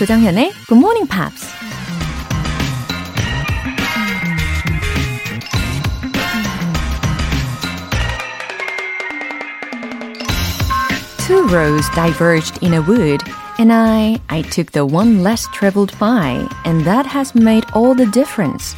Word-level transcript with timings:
조장현의 0.00 0.52
Good 0.66 0.78
Morning 0.78 1.06
Pops. 1.06 1.46
Two 11.26 11.46
roads 11.48 11.86
diverged 11.94 12.62
in 12.62 12.72
a 12.72 12.80
wood, 12.80 13.22
and 13.58 13.70
I, 13.70 14.18
I 14.30 14.40
took 14.40 14.72
the 14.72 14.86
one 14.86 15.22
less 15.22 15.46
traveled 15.52 15.92
by, 15.98 16.48
and 16.64 16.82
that 16.86 17.06
has 17.06 17.36
made 17.36 17.66
all 17.76 17.94
the 17.94 18.10
difference. 18.10 18.74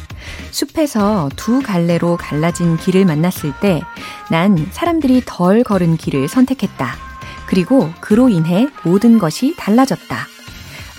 숲에서 0.51 1.29
두 1.37 1.61
갈래로 1.61 2.17
갈라진 2.17 2.75
길을 2.75 3.05
만났을 3.05 3.53
때, 3.61 3.81
난 4.29 4.67
사람들이 4.73 5.21
덜 5.25 5.63
걸은 5.63 5.95
길을 5.95 6.27
선택했다. 6.27 6.97
그리고 7.45 7.89
그로 8.01 8.27
인해 8.27 8.67
모든 8.83 9.19
것이 9.19 9.55
달라졌다. 9.55 10.32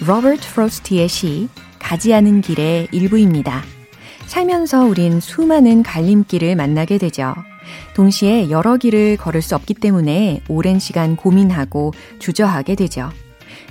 로버트 0.01 0.53
프로스트의 0.53 1.09
시, 1.09 1.49
가지 1.79 2.13
않은 2.13 2.41
길의 2.41 2.89
일부입니다. 2.91 3.63
살면서 4.27 4.85
우린 4.85 5.21
수많은 5.21 5.83
갈림길을 5.83 6.57
만나게 6.57 6.99
되죠. 6.99 7.35
동시에 7.95 8.51
여러 8.51 8.77
길을 8.77 9.17
걸을 9.17 9.41
수 9.41 9.55
없기 9.55 9.75
때문에 9.75 10.43
오랜 10.49 10.79
시간 10.79 11.17
고민하고 11.17 11.93
주저하게 12.19 12.75
되죠. 12.75 13.11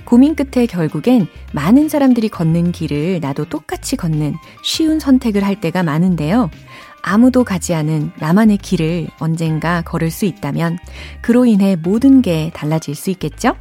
고민 0.04 0.34
끝에 0.34 0.66
결국엔 0.66 1.26
많은 1.52 1.88
사람들이 1.88 2.28
걷는 2.28 2.72
길을 2.72 3.20
나도 3.20 3.46
똑같이 3.46 3.96
걷는 3.96 4.34
쉬운 4.62 5.00
선택을 5.00 5.44
할 5.44 5.60
때가 5.60 5.82
많은데요. 5.82 6.50
아무도 7.02 7.44
가지 7.44 7.74
않은 7.74 8.12
나만의 8.18 8.58
길을 8.58 9.08
언젠가 9.18 9.82
걸을 9.82 10.10
수 10.10 10.24
있다면 10.24 10.78
그로 11.20 11.44
인해 11.44 11.76
모든 11.76 12.22
게 12.22 12.50
달라질 12.54 12.94
수 12.94 13.10
있겠죠? 13.10 13.56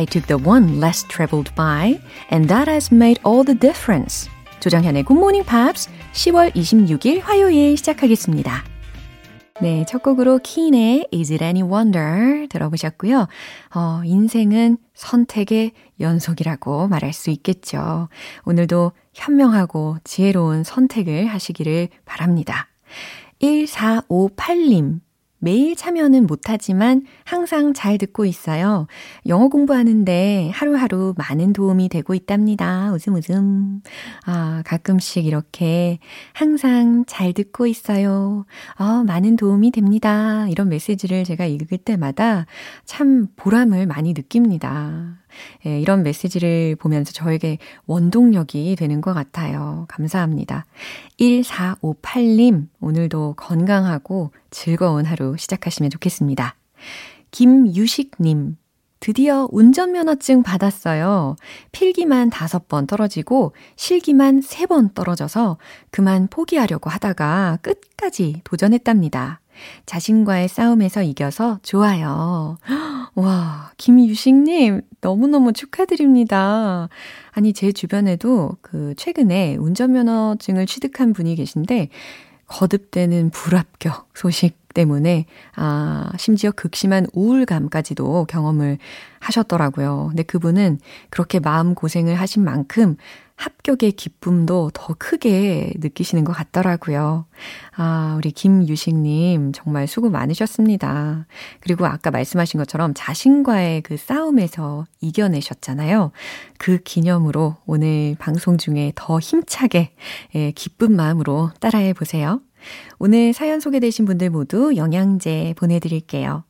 I 0.00 0.06
took 0.06 0.26
the 0.26 0.38
one 0.38 0.80
less 0.80 1.04
traveled 1.08 1.54
by 1.54 2.00
and 2.30 2.48
that 2.48 2.68
has 2.68 2.90
made 2.90 3.20
all 3.22 3.44
the 3.44 3.54
difference. 3.54 4.30
조정현의 4.60 5.04
Good 5.04 5.18
Morning 5.18 5.46
Pops 5.46 5.90
10월 6.12 6.54
26일 6.54 7.20
화요일 7.20 7.76
시작하겠습니다. 7.76 8.64
네, 9.60 9.84
첫 9.86 10.02
곡으로 10.02 10.38
키인의 10.38 11.08
Is 11.12 11.30
It 11.30 11.44
Any 11.44 11.62
Wonder 11.62 12.48
들어보셨고요. 12.48 13.28
어, 13.74 14.00
인생은 14.06 14.78
선택의 14.94 15.72
연속이라고 16.00 16.88
말할 16.88 17.12
수 17.12 17.28
있겠죠. 17.28 18.08
오늘도 18.46 18.92
현명하고 19.12 19.98
지혜로운 20.04 20.64
선택을 20.64 21.26
하시기를 21.26 21.88
바랍니다. 22.06 22.68
1458님. 23.42 25.00
매일 25.40 25.74
참여는 25.74 26.26
못하지만 26.26 27.02
항상 27.24 27.72
잘 27.72 27.98
듣고 27.98 28.26
있어요. 28.26 28.86
영어 29.26 29.48
공부하는데 29.48 30.50
하루하루 30.52 31.14
많은 31.16 31.54
도움이 31.54 31.88
되고 31.88 32.14
있답니다. 32.14 32.92
웃음 32.92 33.14
웃음. 33.14 33.80
아, 34.26 34.62
가끔씩 34.66 35.24
이렇게 35.24 35.98
항상 36.34 37.04
잘 37.06 37.32
듣고 37.32 37.66
있어요. 37.66 38.44
아, 38.76 39.02
많은 39.06 39.36
도움이 39.36 39.70
됩니다. 39.70 40.46
이런 40.48 40.68
메시지를 40.68 41.24
제가 41.24 41.46
읽을 41.46 41.78
때마다 41.78 42.44
참 42.84 43.28
보람을 43.36 43.86
많이 43.86 44.12
느낍니다. 44.12 45.16
예, 45.66 45.80
이런 45.80 46.02
메시지를 46.02 46.76
보면서 46.76 47.12
저에게 47.12 47.58
원동력이 47.86 48.76
되는 48.76 49.00
것 49.00 49.14
같아요. 49.14 49.86
감사합니다. 49.88 50.66
1458님, 51.18 52.68
오늘도 52.80 53.34
건강하고 53.36 54.32
즐거운 54.50 55.04
하루 55.04 55.36
시작하시면 55.36 55.90
좋겠습니다. 55.90 56.56
김유식님, 57.30 58.56
드디어 59.00 59.48
운전면허증 59.50 60.42
받았어요. 60.42 61.36
필기만 61.72 62.28
다섯 62.30 62.68
번 62.68 62.86
떨어지고 62.86 63.54
실기만 63.76 64.42
세 64.42 64.66
번 64.66 64.92
떨어져서 64.92 65.56
그만 65.90 66.28
포기하려고 66.28 66.90
하다가 66.90 67.58
끝까지 67.62 68.42
도전했답니다. 68.44 69.39
자신과의 69.86 70.48
싸움에서 70.48 71.02
이겨서 71.02 71.58
좋아요. 71.62 72.58
와, 73.14 73.72
김유식님, 73.76 74.82
너무너무 75.00 75.52
축하드립니다. 75.52 76.88
아니, 77.32 77.52
제 77.52 77.72
주변에도 77.72 78.56
그, 78.60 78.94
최근에 78.96 79.56
운전면허증을 79.56 80.66
취득한 80.66 81.12
분이 81.12 81.34
계신데, 81.36 81.88
거듭되는 82.46 83.30
불합격 83.30 84.08
소식 84.14 84.58
때문에, 84.74 85.26
아, 85.56 86.10
심지어 86.16 86.50
극심한 86.52 87.06
우울감까지도 87.12 88.26
경험을 88.26 88.78
하셨더라고요. 89.20 90.06
근데 90.10 90.22
그분은 90.22 90.78
그렇게 91.10 91.40
마음 91.40 91.74
고생을 91.74 92.14
하신 92.14 92.44
만큼 92.44 92.96
합격의 93.40 93.92
기쁨도 93.92 94.70
더 94.74 94.94
크게 94.98 95.72
느끼시는 95.76 96.24
것 96.24 96.32
같더라고요. 96.34 97.24
아, 97.74 98.14
우리 98.18 98.32
김유식님, 98.32 99.52
정말 99.52 99.86
수고 99.86 100.10
많으셨습니다. 100.10 101.26
그리고 101.60 101.86
아까 101.86 102.10
말씀하신 102.10 102.58
것처럼 102.58 102.92
자신과의 102.94 103.80
그 103.80 103.96
싸움에서 103.96 104.86
이겨내셨잖아요. 105.00 106.12
그 106.58 106.78
기념으로 106.84 107.56
오늘 107.64 108.14
방송 108.18 108.58
중에 108.58 108.92
더 108.94 109.18
힘차게, 109.18 109.94
예, 110.34 110.50
기쁜 110.50 110.94
마음으로 110.94 111.50
따라해 111.60 111.94
보세요. 111.94 112.42
오늘 112.98 113.32
사연 113.32 113.60
소개되신 113.60 114.04
분들 114.04 114.28
모두 114.28 114.76
영양제 114.76 115.54
보내드릴게요. 115.56 116.44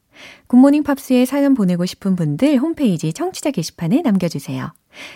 Good 0.48 0.61
Morning 0.61 0.82
Pops에 0.82 1.24
사연 1.24 1.54
보내고 1.54 1.86
싶은 1.86 2.16
분들 2.16 2.56
홈페이지 2.58 3.12
청취자 3.12 3.52
게시판에 3.52 4.02
남겨주세요. 4.02 4.72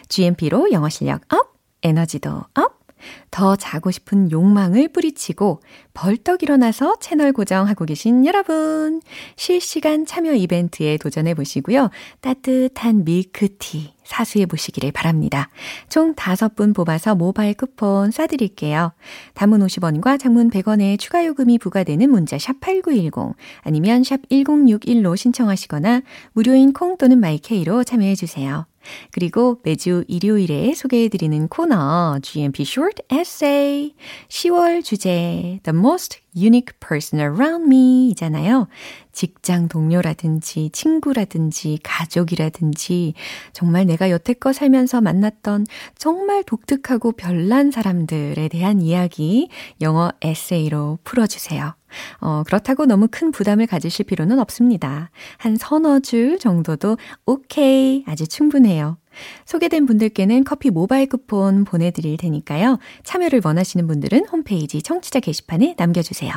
GMP로 0.08 0.70
영어 0.70 0.88
실력 0.88 1.20
up! 1.34 1.53
에너지도 1.84 2.30
up! 2.54 2.84
더 3.30 3.56
자고 3.56 3.90
싶은 3.90 4.30
욕망을 4.30 4.88
뿌리치고 4.88 5.60
벌떡 5.92 6.42
일어나서 6.42 6.96
채널 7.00 7.32
고정하고 7.32 7.84
계신 7.84 8.24
여러분. 8.26 9.00
실시간 9.36 10.06
참여 10.06 10.34
이벤트에 10.34 10.96
도전해 10.96 11.34
보시고요. 11.34 11.90
따뜻한 12.20 13.04
밀크티 13.04 13.94
사수해 14.04 14.46
보시기를 14.46 14.92
바랍니다. 14.92 15.48
총 15.88 16.14
5분 16.14 16.74
뽑아서 16.74 17.14
모바일 17.14 17.54
쿠폰 17.54 18.10
쏴드릴게요. 18.10 18.92
담은 19.34 19.60
50원과 19.60 20.18
장문 20.18 20.50
100원의 20.50 20.98
추가 20.98 21.24
요금이 21.26 21.58
부과되는 21.58 22.10
문자 22.10 22.38
샵 22.38 22.60
8910 22.60 23.34
아니면 23.62 24.04
샵 24.04 24.20
1061로 24.30 25.16
신청하시거나 25.16 26.02
무료인 26.32 26.72
콩 26.72 26.96
또는 26.96 27.18
마이케이로 27.18 27.84
참여해 27.84 28.14
주세요. 28.14 28.66
그리고 29.10 29.60
매주 29.62 30.04
일요일에 30.08 30.74
소개해드리는 30.74 31.48
코너 31.48 32.18
GMP 32.22 32.62
Short 32.62 33.02
Essay 33.12 33.94
10월 34.28 34.84
주제 34.84 35.60
The 35.62 35.76
Most 35.76 36.20
Unique 36.36 36.78
Person 36.80 37.20
Around 37.20 37.66
Me 37.66 38.08
이잖아요. 38.10 38.68
직장 39.12 39.68
동료라든지 39.68 40.70
친구라든지 40.72 41.78
가족이라든지 41.82 43.14
정말 43.52 43.86
내가 43.86 44.10
여태껏 44.10 44.54
살면서 44.54 45.00
만났던 45.00 45.66
정말 45.96 46.42
독특하고 46.42 47.12
별난 47.12 47.70
사람들에 47.70 48.48
대한 48.48 48.80
이야기 48.80 49.48
영어 49.80 50.10
에세이로 50.22 50.98
풀어주세요. 51.04 51.74
어, 52.20 52.42
그렇다고 52.46 52.86
너무 52.86 53.08
큰 53.10 53.30
부담을 53.32 53.66
가지실 53.66 54.06
필요는 54.06 54.38
없습니다. 54.38 55.10
한 55.38 55.56
서너 55.56 56.00
줄 56.00 56.38
정도도 56.38 56.96
오케이. 57.26 58.04
아주 58.06 58.26
충분해요. 58.26 58.98
소개된 59.46 59.86
분들께는 59.86 60.44
커피 60.44 60.70
모바일 60.70 61.08
쿠폰 61.08 61.64
보내드릴 61.64 62.16
테니까요. 62.16 62.78
참여를 63.04 63.40
원하시는 63.44 63.86
분들은 63.86 64.26
홈페이지 64.26 64.82
청취자 64.82 65.20
게시판에 65.20 65.74
남겨주세요. 65.78 66.32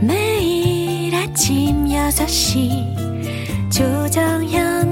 매일 0.00 1.14
아침 1.14 1.86
6시 1.86 3.70
조정현 3.70 4.91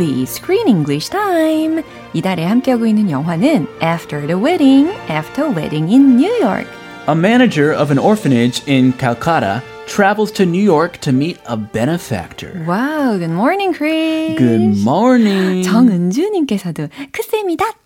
movie, 0.00 0.26
Screen 0.26 0.68
English 0.68 1.10
Time. 1.10 1.82
이달에 2.14 2.44
함께하고 2.44 2.86
있는 2.86 3.10
영화는 3.10 3.66
After 3.82 4.26
the 4.26 4.36
Wedding, 4.38 4.88
After 5.08 5.48
Wedding 5.48 5.90
in 5.92 6.16
New 6.16 6.32
York. 6.40 6.66
A 7.08 7.14
manager 7.14 7.72
of 7.72 7.90
an 7.90 7.98
orphanage 7.98 8.62
in 8.66 8.92
Calcutta 8.92 9.62
travels 9.86 10.32
to 10.32 10.44
New 10.44 10.62
York 10.62 10.98
to 11.02 11.12
meet 11.12 11.38
a 11.46 11.56
benefactor. 11.56 12.64
Wow, 12.66 13.18
good 13.18 13.30
morning, 13.30 13.72
Chris. 13.72 14.36
Good 14.38 14.82
morning. 14.82 15.62
정은주님께서도 15.62 16.88
크쌤이다. 17.12 17.79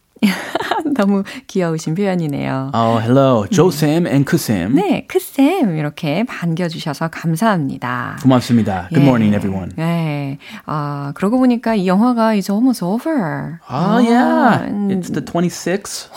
너무 0.95 1.23
귀여우신 1.47 1.95
표현이네요. 1.95 2.71
Oh, 2.73 2.99
hello. 3.01 3.45
조쌤 3.49 4.07
and 4.07 4.25
크쌤. 4.25 4.75
네, 4.75 5.05
크쌤 5.07 5.77
이렇게 5.77 6.23
반겨주셔서 6.23 7.09
감사합니다. 7.09 8.17
고맙습니다. 8.21 8.87
Good 8.89 9.01
예. 9.01 9.03
morning, 9.03 9.35
everyone. 9.35 9.71
네, 9.75 10.37
아 10.65 11.11
그러고 11.15 11.37
보니까 11.37 11.75
이 11.75 11.87
영화가 11.87 12.35
is 12.35 12.49
almost 12.51 12.83
over. 12.83 13.59
Oh, 13.69 13.99
yeah. 13.99 14.69
음, 14.71 14.89
It's 14.89 15.11
the 15.11 15.23
26th. 15.23 16.09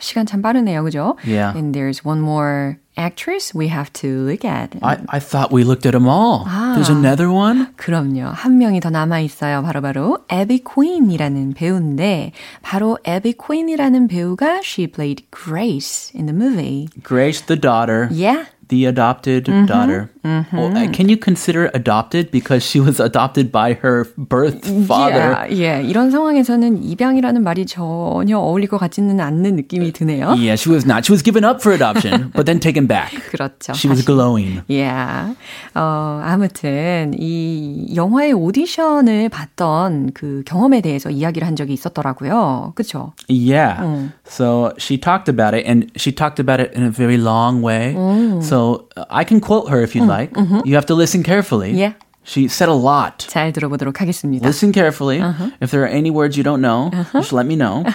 시간 0.00 0.26
참 0.26 0.42
빠르네요, 0.42 0.82
그죠? 0.82 1.16
Yeah. 1.24 1.56
And 1.56 1.72
there's 1.78 2.04
one 2.04 2.20
more 2.20 2.78
actress 2.97 3.53
we 3.53 3.67
have 3.69 3.91
to 3.93 4.25
look 4.25 4.43
at. 4.43 4.75
I, 4.81 4.97
I 5.09 5.19
thought 5.19 5.51
we 5.51 5.63
looked 5.63 5.85
at 5.85 5.93
them 5.93 6.07
all. 6.07 6.45
There's 6.75 6.89
another 6.89 7.29
one? 7.31 7.67
그럼요. 7.77 8.33
한 8.33 8.57
명이 8.57 8.79
더 8.79 8.89
남아 8.89 9.19
있어요. 9.21 9.61
바로바로 9.63 10.25
에비 10.29 10.63
퀸이라는 10.63 11.53
배우인데 11.53 12.31
바로 12.61 12.97
에비 13.05 13.35
퀸이라는 13.37 14.07
배우가 14.07 14.61
she 14.63 14.87
played 14.87 15.23
Grace 15.31 16.11
in 16.15 16.25
the 16.25 16.33
movie. 16.35 16.89
Grace, 17.03 17.41
the 17.41 17.59
daughter. 17.59 18.09
Yeah. 18.11 18.45
The 18.67 18.85
adopted 18.85 19.45
daughter. 19.65 20.09
Well, 20.23 20.75
uh, 20.75 20.87
can 20.91 21.07
you 21.09 21.17
consider 21.17 21.71
adopted 21.73 22.31
because 22.31 22.63
she 22.63 22.79
was 22.79 22.99
adopted 22.99 23.51
by 23.51 23.73
her 23.81 24.05
birth 24.17 24.65
father? 24.85 25.47
Yeah, 25.49 25.79
yeah. 25.79 25.81
이런 25.81 26.11
상황에서는 26.11 26.83
입양이라는 26.83 27.41
말이 27.43 27.65
전혀 27.65 28.37
어울릴 28.37 28.67
것 28.67 28.77
같지는 28.77 29.19
않는 29.19 29.55
느낌이 29.55 29.93
드네요. 29.93 30.35
Yeah, 30.35 30.55
she 30.55 30.69
was 30.71 30.85
not. 30.85 31.05
She 31.05 31.13
was 31.13 31.23
given 31.23 31.45
up 31.45 31.61
for 31.61 31.73
adoption, 31.73 32.31
but 32.35 32.45
then 32.45 32.59
taken 32.59 32.87
back. 32.87 33.11
그렇죠. 33.31 33.73
She 33.73 33.89
was 33.89 34.03
glowing. 34.03 34.61
Yeah. 34.67 35.35
어, 35.75 36.21
아무튼 36.23 37.13
이 37.17 37.93
영화의 37.95 38.33
오디션을 38.33 39.29
봤던 39.29 40.11
그 40.13 40.43
경험에 40.45 40.81
대해서 40.81 41.09
이야기를 41.09 41.47
한 41.47 41.55
적이 41.55 41.73
있었더라고요. 41.73 42.73
그렇죠? 42.75 43.13
Yeah. 43.29 44.11
So 44.25 44.73
she 44.77 44.97
talked 44.97 45.29
about 45.29 45.53
it, 45.53 45.65
and 45.65 45.89
she 45.95 46.11
talked 46.11 46.39
about 46.39 46.59
it 46.59 46.73
in 46.75 46.83
a 46.83 46.89
very 46.91 47.17
long 47.17 47.61
way. 47.61 47.95
So 48.41 48.87
uh, 48.97 49.05
I 49.09 49.23
can 49.23 49.39
quote 49.39 49.69
her 49.69 49.81
if 49.81 49.95
you'd 49.95 50.07
like. 50.11 50.31
You 50.65 50.75
have 50.75 50.85
to 50.87 50.95
listen 50.95 51.23
carefully. 51.23 51.71
Yeah. 51.71 51.93
She 52.23 52.49
said 52.49 52.67
a 52.67 52.73
lot. 52.73 53.25
잘 53.29 53.53
들어보도록 53.53 54.01
하겠습니다. 54.01 54.45
Listen 54.45 54.73
carefully. 54.73 55.21
If 55.61 55.71
there 55.71 55.83
are 55.83 55.87
any 55.87 56.11
words 56.11 56.35
you 56.37 56.43
don't 56.43 56.61
know, 56.61 56.91
just 57.13 57.31
let 57.31 57.45
me 57.45 57.55
know. 57.55 57.85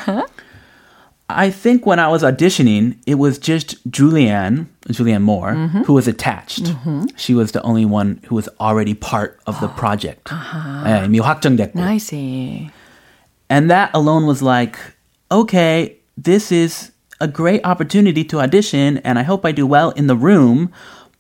I 1.29 1.51
think 1.51 1.87
when 1.87 1.99
I 1.99 2.09
was 2.09 2.23
auditioning, 2.23 2.97
it 3.07 3.15
was 3.19 3.39
just 3.39 3.77
Julianne, 3.91 4.67
Julianne 4.89 5.23
Moore, 5.23 5.55
who 5.87 5.93
was 5.93 6.09
attached. 6.09 6.75
She 7.17 7.35
was 7.35 7.53
the 7.53 7.63
only 7.63 7.85
one 7.85 8.21
who 8.27 8.35
was 8.35 8.49
already 8.61 8.95
part 8.95 9.39
of 9.47 9.61
the 9.61 9.69
project. 9.69 10.31
예, 10.31 11.05
이미 11.07 11.21
확정됐고. 11.21 11.79
I 11.81 11.99
see. 11.99 12.71
And 13.49 13.71
that 13.71 13.91
alone 13.95 14.27
was 14.27 14.43
like, 14.43 14.79
okay, 15.31 15.97
this 16.17 16.51
is 16.53 16.91
a 17.21 17.29
great 17.29 17.65
opportunity 17.65 18.25
to 18.25 18.41
audition, 18.41 18.99
and 19.05 19.19
I 19.19 19.23
hope 19.23 19.45
I 19.47 19.53
do 19.53 19.67
well 19.67 19.91
in 19.91 20.07
the 20.09 20.17
room. 20.17 20.71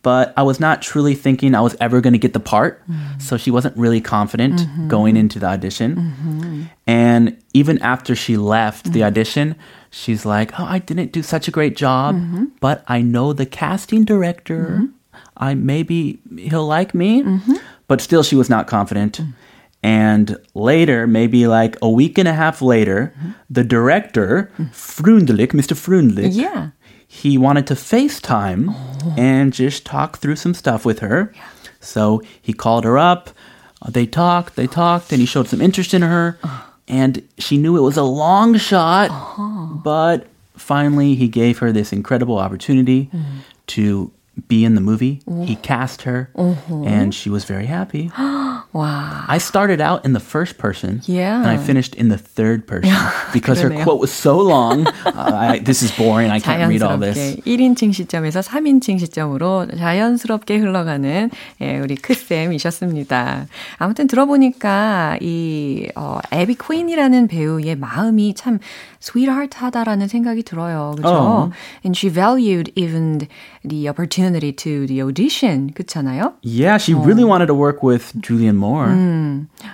But 0.07 0.33
I 0.37 0.43
was 0.43 0.57
not 0.57 0.81
truly 0.81 1.15
thinking 1.15 1.53
I 1.53 1.59
was 1.59 1.75
ever 1.81 1.99
going 1.99 2.13
to 2.13 2.17
get 2.17 2.31
the 2.31 2.39
part. 2.39 2.81
Mm-hmm. 2.87 3.19
So 3.19 3.35
she 3.35 3.51
wasn't 3.51 3.75
really 3.75 3.99
confident 3.99 4.61
mm-hmm. 4.61 4.87
going 4.87 5.17
into 5.17 5.37
the 5.37 5.47
audition. 5.47 5.95
Mm-hmm. 5.97 6.63
And 6.87 7.37
even 7.53 7.77
after 7.81 8.15
she 8.15 8.37
left 8.37 8.93
the 8.93 9.03
audition, 9.03 9.57
she's 9.89 10.25
like, 10.25 10.57
oh, 10.57 10.63
I 10.63 10.79
didn't 10.79 11.11
do 11.11 11.21
such 11.21 11.49
a 11.49 11.51
great 11.51 11.75
job, 11.75 12.15
but 12.61 12.85
I 12.87 13.01
know 13.01 13.33
the 13.33 13.45
casting 13.45 14.05
director. 14.05 14.87
I 15.35 15.55
maybe 15.55 16.21
he'll 16.37 16.65
like 16.65 16.95
me. 16.95 17.25
But 17.89 17.99
still, 17.99 18.23
she 18.23 18.37
was 18.37 18.49
not 18.49 18.65
confident. 18.65 19.19
And 19.83 20.37
later, 20.53 21.05
maybe 21.05 21.47
like 21.47 21.75
a 21.81 21.89
week 21.89 22.17
and 22.17 22.29
a 22.29 22.33
half 22.33 22.61
later, 22.61 23.13
the 23.49 23.65
director, 23.65 24.51
Frundlich, 24.71 25.51
Mr. 25.51 25.75
Frundlich, 25.75 26.33
Yeah. 26.33 26.69
He 27.07 27.37
wanted 27.37 27.65
to 27.67 27.73
FaceTime 27.73 28.67
oh. 28.69 29.15
and 29.17 29.53
just 29.53 29.85
talk 29.85 30.17
through 30.17 30.35
some 30.35 30.53
stuff 30.53 30.85
with 30.85 30.99
her. 30.99 31.33
So 31.79 32.21
he 32.41 32.53
called 32.53 32.83
her 32.83 32.97
up. 32.97 33.29
They 33.87 34.05
talked, 34.05 34.55
they 34.55 34.67
talked, 34.67 35.11
and 35.11 35.21
he 35.21 35.25
showed 35.25 35.47
some 35.47 35.61
interest 35.61 35.93
in 35.93 36.01
her. 36.01 36.37
Uh-huh. 36.43 36.63
And 36.87 37.27
she 37.37 37.57
knew 37.57 37.77
it 37.77 37.81
was 37.81 37.97
a 37.97 38.03
long 38.03 38.57
shot, 38.57 39.09
uh-huh. 39.09 39.75
but 39.83 40.27
finally 40.55 41.15
he 41.15 41.27
gave 41.27 41.59
her 41.59 41.71
this 41.71 41.91
incredible 41.91 42.37
opportunity 42.37 43.05
mm-hmm. 43.05 43.39
to 43.67 44.11
be 44.48 44.64
in 44.64 44.74
the 44.74 44.80
movie. 44.80 45.20
He 45.44 45.56
cast 45.56 46.02
her, 46.02 46.30
and 46.68 47.14
she 47.14 47.28
was 47.28 47.44
very 47.44 47.66
happy. 47.66 48.10
와. 48.72 49.24
I 49.28 49.36
started 49.36 49.82
out 49.82 50.06
in 50.06 50.14
the 50.14 50.20
first 50.24 50.56
person, 50.56 51.02
Yeah. 51.04 51.36
and 51.44 51.46
I 51.50 51.58
finished 51.58 51.94
in 51.94 52.08
the 52.08 52.16
third 52.16 52.66
person 52.66 52.88
because 53.34 53.60
her 53.60 53.68
그러네요. 53.68 53.84
quote 53.84 54.00
was 54.00 54.10
so 54.10 54.38
long. 54.40 54.86
uh, 55.04 55.12
I, 55.14 55.58
this 55.58 55.82
is 55.82 55.92
boring. 55.92 56.30
I 56.30 56.40
can't 56.40 56.66
read 56.66 56.80
all 56.82 56.96
this. 56.96 57.14
자연스럽게 57.14 57.42
1인칭 57.44 57.92
시점에서 57.92 58.40
3인칭 58.40 58.98
시점으로 58.98 59.66
자연스럽게 59.76 60.56
흘러가는 60.56 61.30
예, 61.60 61.78
우리 61.80 61.94
크쌤이셨습니다. 61.96 63.46
아무튼 63.76 64.06
들어보니까 64.06 65.18
이 65.20 65.88
어, 65.94 66.18
에비 66.32 66.56
퀸이라는 66.56 67.28
배우의 67.28 67.76
마음이 67.76 68.32
참 68.34 68.58
sweetheart하다라는 69.02 70.08
생각이 70.08 70.42
들어요. 70.44 70.94
그죠? 70.96 71.08
어. 71.08 71.50
And 71.84 71.96
she 71.98 72.08
valued 72.12 72.72
even 72.76 73.26
the 73.66 73.88
opportunity 73.88 74.52
to 74.52 74.86
the 74.86 75.02
audition. 75.02 75.70
그렇잖아요? 75.72 76.34
Yeah, 76.42 76.78
she 76.78 76.94
really 76.94 77.24
wanted 77.24 77.46
to 77.46 77.54
work 77.54 77.82
with 77.82 78.12
Julianne 78.20 78.56
Moore. 78.56 78.88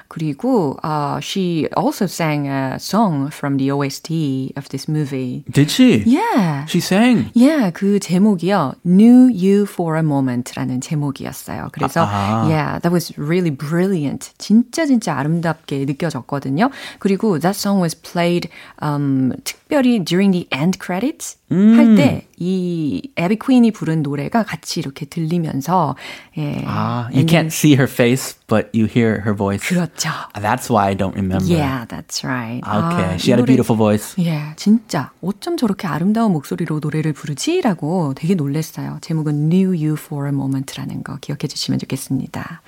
그리고 0.07 0.77
uh, 0.83 1.19
she 1.19 1.67
also 1.75 2.05
sang 2.05 2.47
a 2.47 2.79
song 2.79 3.29
from 3.29 3.57
the 3.57 3.71
OST 3.71 4.53
of 4.55 4.69
this 4.69 4.87
movie. 4.87 5.43
Did 5.49 5.69
she? 5.69 6.03
Yeah. 6.05 6.65
She 6.65 6.79
sang. 6.79 7.31
Yeah, 7.33 7.71
그 7.71 7.99
제목이요. 7.99 8.75
Knew 8.83 9.29
You 9.29 9.65
for 9.65 9.97
a 9.97 10.03
Moment라는 10.03 10.81
제목이었어요. 10.81 11.69
그래서 11.71 12.05
아. 12.05 12.47
yeah, 12.47 12.79
that 12.79 12.91
was 12.91 13.13
really 13.17 13.51
brilliant. 13.51 14.31
진짜 14.37 14.85
진짜 14.85 15.15
아름답게 15.15 15.85
느껴졌거든요. 15.85 16.69
그리고 16.99 17.39
that 17.39 17.55
song 17.55 17.81
was 17.81 17.95
played 17.95 18.49
um, 18.81 19.33
특별히 19.43 20.03
during 20.03 20.31
the 20.31 20.47
end 20.51 20.79
credits 20.79 21.37
할때 21.49 22.25
이 22.37 23.11
에비 23.15 23.37
퀸이 23.37 23.71
부른 23.71 24.01
노래가 24.01 24.43
같이 24.43 24.79
이렇게 24.79 25.05
들리면서 25.05 25.95
예. 26.37 26.63
Ah, 26.65 27.07
you 27.13 27.25
can't 27.25 27.51
see 27.51 27.73
her 27.75 27.87
face, 27.87 28.35
but 28.52 28.68
you 28.72 28.86
hear 28.86 29.20
her 29.24 29.34
voice. 29.34 29.60
그렇죠. 29.62 30.10
That's 30.34 30.68
why 30.70 30.88
I 30.90 30.94
don't 30.96 31.14
remember. 31.14 31.44
Yeah, 31.46 31.86
that's 31.86 32.24
right. 32.24 32.60
Okay, 32.62 33.14
아, 33.14 33.18
she 33.18 33.30
had 33.32 33.38
이 33.38 33.42
a 33.42 33.44
노래- 33.44 33.46
beautiful 33.46 33.76
voice. 33.76 34.14
예, 34.18 34.54
진짜 34.56 35.10
어쩜 35.22 35.56
저렇게 35.56 35.86
아름다운 35.86 36.32
목소리로 36.32 36.80
노래를 36.80 37.12
부르지라고 37.12 38.14
되게 38.16 38.34
놀랐어요. 38.34 38.98
제목은 39.00 39.48
Knew 39.48 39.70
You 39.70 39.96
for 39.98 40.26
a 40.26 40.32
Moment라는 40.32 41.02
거 41.02 41.16
기억해 41.20 41.46
주시면 41.48 41.78
좋겠습니다. 41.80 42.62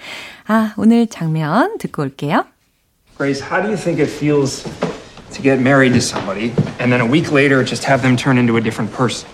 아, 0.47 0.75
오늘 0.77 1.07
장면 1.07 1.79
듣고 1.79 2.03
올게요. 2.03 2.45
Grace, 3.17 3.43
how 3.43 3.61
do 3.61 3.69
you 3.69 3.77
think 3.77 4.01
it 4.01 4.11
feels 4.11 4.65
to 5.33 5.43
get 5.43 5.61
married 5.61 5.93
to 5.93 6.01
somebody 6.01 6.53
and 6.81 6.91
then 6.91 7.01
a 7.01 7.07
week 7.07 7.31
later 7.33 7.63
just 7.65 7.85
have 7.87 8.03
them 8.03 8.17
turn 8.17 8.39
into 8.39 8.57
a 8.57 8.61
different 8.63 8.91
person? 8.97 9.29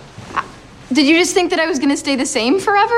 Did 0.92 1.06
you 1.06 1.18
just 1.18 1.34
think 1.34 1.50
that 1.50 1.60
I 1.60 1.66
was 1.66 1.78
gonna 1.80 1.96
stay 1.96 2.14
the 2.16 2.26
same 2.26 2.58
forever? 2.60 2.94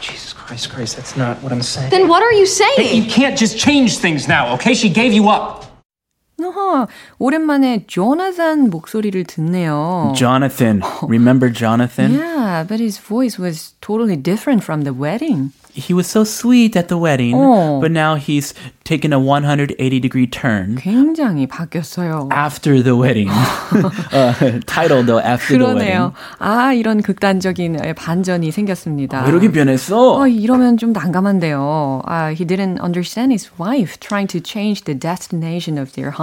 Jesus 0.00 0.32
Christ, 0.32 0.70
Grace, 0.74 0.94
that's 0.94 1.16
not 1.16 1.42
what 1.42 1.52
I'm 1.52 1.62
saying. 1.62 1.90
Then 1.90 2.08
what 2.08 2.22
are 2.22 2.32
you 2.32 2.46
Hey, 2.76 2.96
you 2.96 3.10
can't 3.10 3.38
just 3.38 3.58
change 3.58 3.98
things 3.98 4.28
now, 4.28 4.54
okay? 4.54 4.74
She 4.74 4.88
gave 4.88 5.12
you 5.12 5.28
up. 5.28 5.64
어허, 6.41 6.87
오랜만에 7.19 7.83
조나산 7.87 8.69
목소리를 8.69 9.21
듣네요. 9.25 10.13
Jonathan. 10.15 10.81
Remember 11.03 11.51
Jonathan? 11.51 12.13
Yeah, 12.15 12.63
but 12.65 12.79
his 12.79 12.97
voice 12.97 13.37
was 13.37 13.73
totally 13.81 14.15
different 14.15 14.63
from 14.63 14.83
the 14.85 14.93
wedding. 14.93 15.51
He 15.71 15.93
was 15.93 16.07
so 16.07 16.23
sweet 16.23 16.75
at 16.75 16.87
the 16.87 16.97
wedding, 16.97 17.35
Oh. 17.37 17.79
but 17.79 17.91
now 17.91 18.15
he's 18.15 18.53
taken 18.83 19.13
a 19.13 19.19
180 19.19 19.77
degree 20.01 20.25
turn 20.25 20.75
굉장히 20.81 21.45
바뀌었어요. 21.45 22.27
after 22.31 22.81
the 22.81 22.95
wedding. 22.97 23.29
uh, 24.11 24.33
title 24.65 25.03
though, 25.05 25.19
after 25.21 25.57
the 25.59 25.63
wedding. 25.67 25.77
그러네요. 25.85 26.13
아, 26.39 26.73
이런 26.73 27.01
극단적인 27.03 27.93
반전이 27.95 28.51
생겼습니다. 28.51 29.23
왜 29.23 29.29
이렇게 29.29 29.51
변했어? 29.51 30.17
어, 30.19 30.27
이러면 30.27 30.77
좀 30.77 30.91
난감한데요. 30.91 32.01
Uh, 32.07 32.33
he 32.33 32.43
didn't 32.45 32.81
understand 32.81 33.31
his 33.31 33.51
wife 33.59 33.99
trying 33.99 34.27
to 34.27 34.39
change 34.41 34.83
the 34.85 34.97
destination 34.97 35.77
of 35.77 35.93
their 35.93 36.09
honeymoon. 36.11 36.22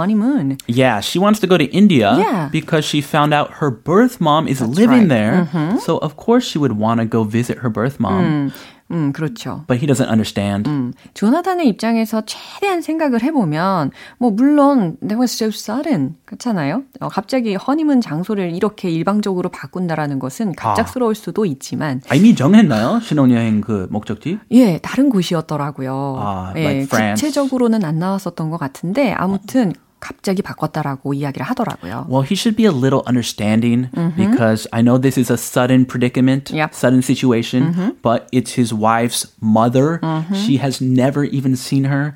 Yeah, 0.66 1.00
she 1.00 1.18
wants 1.18 1.40
to 1.40 1.46
go 1.46 1.56
to 1.56 1.64
India 1.70 2.16
Yeah. 2.18 2.48
because 2.50 2.84
she 2.84 3.00
found 3.00 3.32
out 3.32 3.60
her 3.60 3.70
birth 3.70 4.20
mom 4.20 4.48
is 4.48 4.60
living 4.60 5.08
right. 5.08 5.46
Mm-hmm. 5.46 5.76
there. 5.76 5.78
So 5.80 5.98
of 5.98 6.16
course 6.16 6.44
she 6.46 6.58
would 6.58 6.78
want 6.78 7.00
to 7.00 7.06
go 7.06 7.24
visit 7.24 7.58
her 7.58 7.70
birth 7.72 7.98
mom. 8.00 8.52
음, 8.92 9.10
그렇죠. 9.14 9.64
but 9.68 9.78
he 9.80 9.86
doesn't 9.86 10.10
understand. 10.10 10.68
음, 10.68 10.92
조나단의 11.14 11.66
입장에서 11.66 12.22
최대한 12.26 12.82
생각을 12.82 13.22
해보면, 13.22 13.90
뭐, 14.18 14.30
물론, 14.30 14.98
that 15.00 15.16
was 15.16 15.32
so 15.32 15.46
sudden. 15.48 16.16
그렇잖아요? 16.26 16.82
어, 17.00 17.08
갑자기 17.08 17.54
허니문 17.54 18.02
장소를 18.02 18.54
이렇게 18.54 18.90
일방적으로 18.90 19.48
바꾼다라는 19.48 20.18
것은 20.18 20.52
갑작스러울 20.54 21.14
수도 21.14 21.46
있지만, 21.46 22.02
아, 22.10 22.14
이미 22.14 22.34
정했나요? 22.34 23.00
신혼여행 23.02 23.62
그 23.62 23.86
목적지? 23.90 24.38
예, 24.50 24.76
다른 24.82 25.08
곳이었더라고요. 25.08 26.16
아, 26.18 26.52
예, 26.56 26.60
like 26.60 26.82
France. 26.82 27.14
구체적으로는 27.22 27.84
안 27.86 27.98
나왔었던 27.98 28.50
것 28.50 28.58
같은데, 28.58 29.12
아무튼, 29.12 29.72
갑자기 30.01 30.43
바꿨다라고 30.43 31.15
이야기를 31.15 31.43
하더라고요. 31.47 32.05
Well, 32.07 32.21
he 32.21 32.35
should 32.35 32.55
be 32.55 32.65
a 32.65 32.71
little 32.71 33.01
understanding 33.07 33.89
because 34.15 34.67
I 34.71 34.83
know 34.83 34.99
this 35.01 35.17
is 35.17 35.31
a 35.31 35.37
sudden 35.37 35.85
predicament, 35.85 36.51
Yep. 36.53 36.75
sudden 36.75 37.01
situation, 37.01 37.97
but 38.03 38.27
it's 38.31 38.53
his 38.53 38.71
wife's 38.71 39.25
mother. 39.41 39.99
She 40.37 40.57
has 40.61 40.79
never 40.79 41.23
even 41.25 41.55
seen 41.57 41.85
her, 41.85 42.13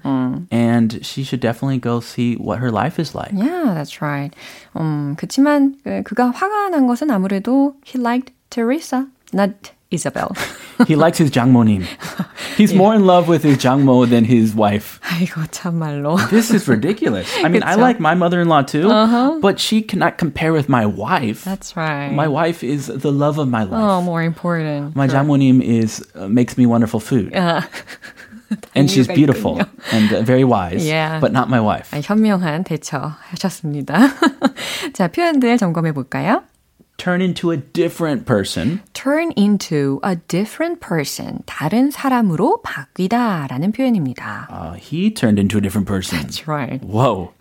and 0.51 1.00
she 1.03 1.24
should 1.24 1.41
definitely 1.41 1.79
go 1.79 2.00
see 2.00 2.36
what 2.38 2.60
her 2.60 2.70
life 2.70 3.00
is 3.01 3.15
like. 3.15 3.34
Yeah, 3.34 3.74
that's 3.74 4.00
right. 4.00 4.29
음, 4.77 5.15
그치만 5.17 5.75
그, 5.84 6.03
그가 6.03 6.29
화가 6.29 6.70
난 6.70 6.86
것은 6.86 7.10
아무래도 7.10 7.74
he 7.84 8.00
liked 8.00 8.31
Teresa, 8.51 9.08
not 9.34 9.72
Isabel. 9.91 10.31
He 10.88 10.96
likes 10.96 11.17
his 11.17 11.29
장모님. 11.31 11.84
He's 12.55 12.74
more 12.74 12.96
in 12.96 13.05
love 13.05 13.27
with 13.27 13.43
his 13.43 13.58
장모 13.58 14.08
than 14.10 14.24
his 14.24 14.55
wife. 14.55 15.01
아이고 15.03 15.46
참말로. 15.51 16.15
This 16.29 16.50
is 16.50 16.67
ridiculous. 16.70 17.27
I 17.43 17.50
mean, 17.50 17.62
I 17.62 17.75
그쵸? 17.75 17.79
like 17.81 18.00
my 18.00 18.15
mother-in-law 18.15 18.63
too, 18.63 18.88
but 19.41 19.60
she 19.60 19.81
cannot 19.81 20.17
compare 20.17 20.53
with 20.53 20.70
my 20.70 20.86
wife. 20.86 21.43
That's 21.43 21.75
right. 21.75 22.10
My 22.13 22.29
wife 22.29 22.63
is 22.63 22.88
the 22.88 23.12
love 23.12 23.38
of 23.38 23.50
my 23.50 23.63
life. 23.63 23.84
oh, 23.84 24.01
more 24.01 24.24
important. 24.24 24.96
My 24.96 25.08
장모님 25.08 25.62
is 25.62 26.01
uh, 26.15 26.29
makes 26.29 26.58
me 26.58 26.65
wonderful 26.65 27.01
food. 27.01 27.34
아, 27.36 27.67
and 28.74 28.89
she's 28.89 29.08
이유가 29.08 29.15
beautiful 29.15 29.58
있군요. 29.60 29.67
and 29.91 30.13
uh, 30.13 30.22
very 30.24 30.46
wise, 30.46 30.86
Yeah. 30.88 31.20
but 31.20 31.34
not 31.34 31.50
my 31.50 31.60
wife. 31.60 31.91
아, 31.91 32.00
현명한 32.01 32.63
대처하셨습니다. 32.63 34.00
자, 34.93 35.10
표현들 35.10 35.58
점검해 35.58 35.91
볼까요? 35.91 36.43
Turn 36.99 37.21
into 37.21 37.50
a 37.53 37.57
different 37.59 38.25
person. 38.25 38.81
turn 38.95 39.33
into 39.37 40.00
a 40.05 40.17
different 40.29 40.81
person. 40.81 41.41
다른 41.45 41.91
사람으로 41.91 42.62
바뀌다 42.62 43.47
라는 43.49 43.71
표현입니다. 43.73 44.49
Uh, 44.50 44.79
he 44.81 45.12
turned 45.12 45.38
into 45.38 45.59
a 45.59 45.61
different 45.61 45.87
person. 45.87 46.19
That's 46.19 46.49
right. 46.49 46.83
Whoa. 46.83 47.33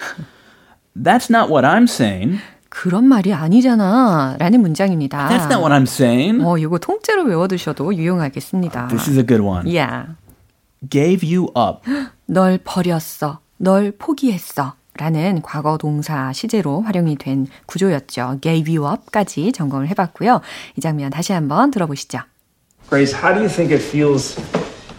That's 0.96 1.30
not 1.30 1.50
what 1.50 1.66
I'm 1.66 1.88
saying. 1.88 2.40
그런 2.70 3.06
말이 3.06 3.34
아니잖아 3.34 4.36
라는 4.38 4.60
문장입니다. 4.62 5.30
That's 5.30 5.50
not 5.50 5.62
what 5.64 5.72
I'm 5.74 5.88
saying. 5.88 6.44
어, 6.44 6.58
이거 6.58 6.78
통째로 6.78 7.24
외워두셔도 7.24 7.96
유용하겠습니다. 7.96 8.88
This 8.90 9.10
is 9.10 9.18
a 9.18 9.26
good 9.26 9.42
one. 9.42 9.66
Yeah. 9.66 10.16
Gave 10.90 11.24
you 11.24 11.50
up. 11.56 11.88
널 12.28 12.58
버렸어. 12.58 13.40
널 13.58 13.94
포기했어. 13.98 14.74
라는 15.00 15.42
과거 15.42 15.78
동사 15.78 16.32
시제로 16.34 16.82
활용이 16.82 17.16
된 17.18 17.48
구조였죠. 17.66 18.40
gave 18.42 18.76
you 18.78 18.90
up까지 18.90 19.52
점검을 19.52 19.90
해봤고요. 19.90 20.42
이 20.78 20.82
장면 20.82 21.10
다시 21.12 21.34
한번 21.34 21.70
들어보시죠. 21.72 22.20
Grace, 22.90 23.14
how 23.14 23.34
do 23.34 23.42
you 23.42 23.50
think 23.50 23.74
it 23.76 23.84
feels 23.84 24.36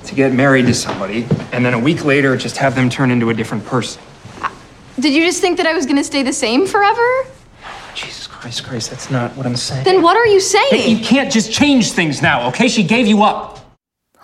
to 0.05 0.15
get 0.15 0.33
married 0.35 0.67
to 0.67 0.75
somebody 0.75 1.25
and 1.53 1.65
then 1.65 1.73
a 1.73 1.79
week 1.83 2.05
later 2.05 2.37
just 2.37 2.59
have 2.61 2.75
them 2.75 2.91
turn 2.91 3.11
into 3.11 3.31
a 3.31 3.35
different 3.35 3.65
person? 3.69 4.03
Did 5.01 5.15
you 5.15 5.25
just 5.25 5.41
think 5.41 5.57
that 5.59 5.67
I 5.67 5.75
was 5.75 5.87
gonna 5.87 6.05
stay 6.05 6.23
the 6.23 6.33
same 6.33 6.67
forever? 6.67 7.05
Jesus 7.95 8.27
Christ, 8.29 8.69
Grace, 8.69 8.89
that's 8.89 9.11
not 9.11 9.33
what 9.37 9.47
I'm 9.47 9.57
saying. 9.57 9.85
Then 9.85 10.03
what 10.03 10.17
are 10.17 10.27
you 10.27 10.41
Hey, 10.71 10.91
you 10.93 11.01
saying? 11.01 11.05
can't 11.05 11.33
just 11.33 11.51
change 11.53 11.93
things 11.93 12.21
now, 12.21 12.49
okay? 12.49 12.69
She 12.69 12.83
gave 12.85 13.07
you 13.07 13.23
up. 13.23 13.61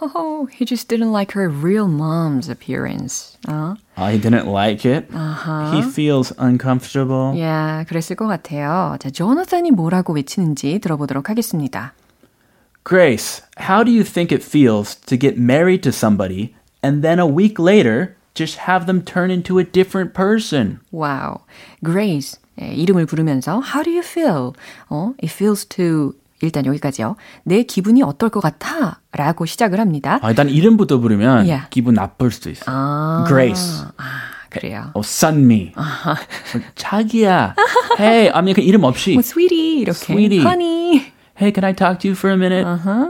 Oh, 0.02 0.46
he 0.52 0.64
just 0.64 0.88
didn't 0.90 1.12
like 1.12 1.32
her 1.32 1.50
real 1.50 1.88
mom's 1.88 2.50
appearance. 2.50 3.36
어? 3.48 3.76
I 3.96 4.18
didn't 4.20 4.46
like 4.46 4.86
it. 4.86 5.08
He 5.12 5.82
feels 5.82 6.32
uncomfortable. 6.38 7.40
야, 7.42 7.84
그랬을 7.88 8.16
것 8.16 8.28
같아요. 8.28 8.96
자, 9.00 9.10
조나단이 9.10 9.72
뭐라고 9.72 10.14
외치는지 10.14 10.78
들어보도록 10.80 11.30
하겠습니다. 11.30 11.94
Grace, 12.88 13.42
how 13.60 13.84
do 13.84 13.92
you 13.92 14.04
think 14.04 14.32
it 14.32 14.44
feels 14.46 14.96
to 14.96 15.18
get 15.18 15.36
married 15.38 15.82
to 15.84 15.92
somebody 15.92 16.54
and 16.84 17.02
then 17.02 17.20
a 17.20 17.26
week 17.26 17.60
later 17.60 18.16
just 18.36 18.60
have 18.70 18.86
them 18.86 19.02
turn 19.04 19.32
into 19.32 19.58
a 19.58 19.64
different 19.64 20.14
person? 20.14 20.80
와우. 20.92 21.40
Grace. 21.84 22.40
예, 22.62 22.68
이름을 22.74 23.06
부르면서 23.08 23.62
How 23.74 23.84
do 23.84 23.90
you 23.92 24.02
feel? 24.04 24.54
어, 24.90 25.14
it 25.24 25.32
feels 25.34 25.66
to 25.66 26.14
일단 26.43 26.67
여기까지요. 26.67 27.17
내 27.45 27.63
기분이 27.63 28.03
어떨 28.03 28.29
것 28.29 28.41
같아? 28.41 29.01
라고 29.13 29.47
시작을 29.47 29.79
합니다. 29.81 30.19
아, 30.23 30.29
일단 30.31 30.49
이름부터 30.49 30.99
부르면 30.99 31.47
Yeah. 31.47 31.67
기분 31.71 31.95
나쁠 31.95 32.31
수도 32.31 32.51
있어. 32.51 32.65
아, 32.67 33.25
Grace. 33.29 33.85
그래요. 34.51 34.91
어, 34.95 35.01
sun미. 35.03 35.73
어, 35.77 35.83
자기야. 36.75 37.55
Hey, 37.99 38.29
아니 38.31 38.53
그 38.53 38.61
이름 38.61 38.85
없이. 38.85 39.13
뭐 39.15 39.21
sweetie 39.21 39.81
이렇게. 39.81 40.13
Sweetie. 40.13 40.41
honey. 40.45 41.12
Hey, 41.35 41.51
can 41.51 41.65
I 41.65 41.73
talk 41.73 41.99
to 42.01 42.09
you 42.09 42.15
for 42.15 42.31
a 42.31 42.37
minute? 42.37 42.63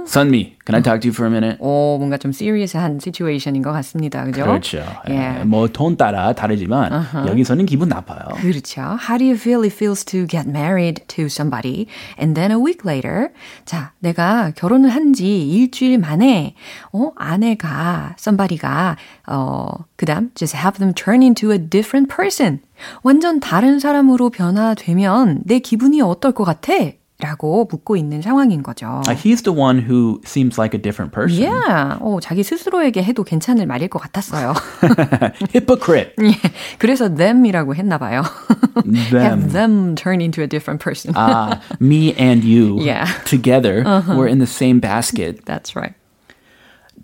sun미, 0.07 0.55
can 0.64 0.76
I 0.76 0.81
talk 0.81 1.00
to 1.02 1.09
you 1.09 1.12
for 1.12 1.26
a 1.26 1.31
minute? 1.31 1.59
오, 1.61 1.99
뭔가 1.99 2.17
좀 2.17 2.31
serious한 2.31 2.99
situation인 3.02 3.62
것 3.62 3.73
같습니다. 3.73 4.25
그죠? 4.25 4.45
그렇죠. 4.45 4.85
예. 5.11 5.43
뭐톤 5.45 5.97
따라 5.97 6.33
다르지만 6.33 7.05
여기서는 7.26 7.67
기분 7.67 7.88
나빠요. 7.88 8.21
그렇죠. 8.41 8.81
How 8.81 9.19
do 9.19 9.25
you 9.26 9.35
feel 9.35 9.64
it 9.64 9.75
feels 9.75 10.05
to 10.07 10.25
get 10.26 10.49
married 10.49 11.02
to 11.09 11.25
somebody 11.26 11.88
and 12.17 12.35
then 12.38 12.52
a 12.52 12.57
week 12.57 12.87
later? 12.87 13.31
자, 13.64 13.93
내가 13.99 14.52
결혼을 14.55 14.91
한 14.91 15.12
지 15.12 15.43
일주일 15.50 15.99
만에, 15.99 16.55
어, 16.93 17.11
아내가, 17.17 18.14
somebody가, 18.19 18.97
어, 19.26 19.69
그 19.97 20.07
다음, 20.07 20.31
just 20.35 20.57
have 20.57 20.79
them 20.79 20.95
turn 20.95 21.23
into 21.23 21.50
a 21.50 21.59
different 21.59 22.09
person. 22.09 22.61
완전 23.02 23.41
다른 23.41 23.79
사람으로 23.81 24.31
변화되면 24.31 25.43
내 25.45 25.59
기분이 25.59 26.00
어떨 26.00 26.33
것 26.33 26.45
같아? 26.45 26.73
라고 27.22 27.65
묻고 27.65 27.98
있는 27.98 28.22
상황인 28.22 28.62
거죠. 28.62 29.01
Uh, 29.07 29.15
he's 29.15 29.41
the 29.41 29.51
one 29.51 29.79
who 29.79 30.22
seems 30.24 30.60
like 30.60 30.75
a 30.75 30.79
different 30.79 31.12
person. 31.12 31.41
Yeah. 31.41 31.98
어, 32.00 32.19
자기 32.22 32.43
스스로에게 32.43 33.01
해도 33.01 33.24
괜찮을 33.24 33.65
말일 33.65 33.88
것 33.89 33.98
같았어요. 34.00 34.53
Hypocrite. 35.51 36.13
예, 36.22 36.34
그래서 36.77 37.10
them이라고 37.10 37.74
했나 37.74 37.98
봐요. 37.98 38.22
Them. 39.10 39.24
Have 39.24 39.51
them 39.51 39.96
turn 39.96 40.22
into 40.22 40.43
a 40.43 40.48
different 40.48 40.79
person. 40.79 41.13
Ah, 41.17 41.60
me 41.79 42.13
and 42.19 42.43
you 42.43 42.77
Yeah. 42.81 43.07
together 43.25 43.84
were 44.15 44.27
in 44.27 44.38
the 44.38 44.46
same 44.46 44.79
basket. 44.79 45.43
That's 45.46 45.75
right. 45.75 45.96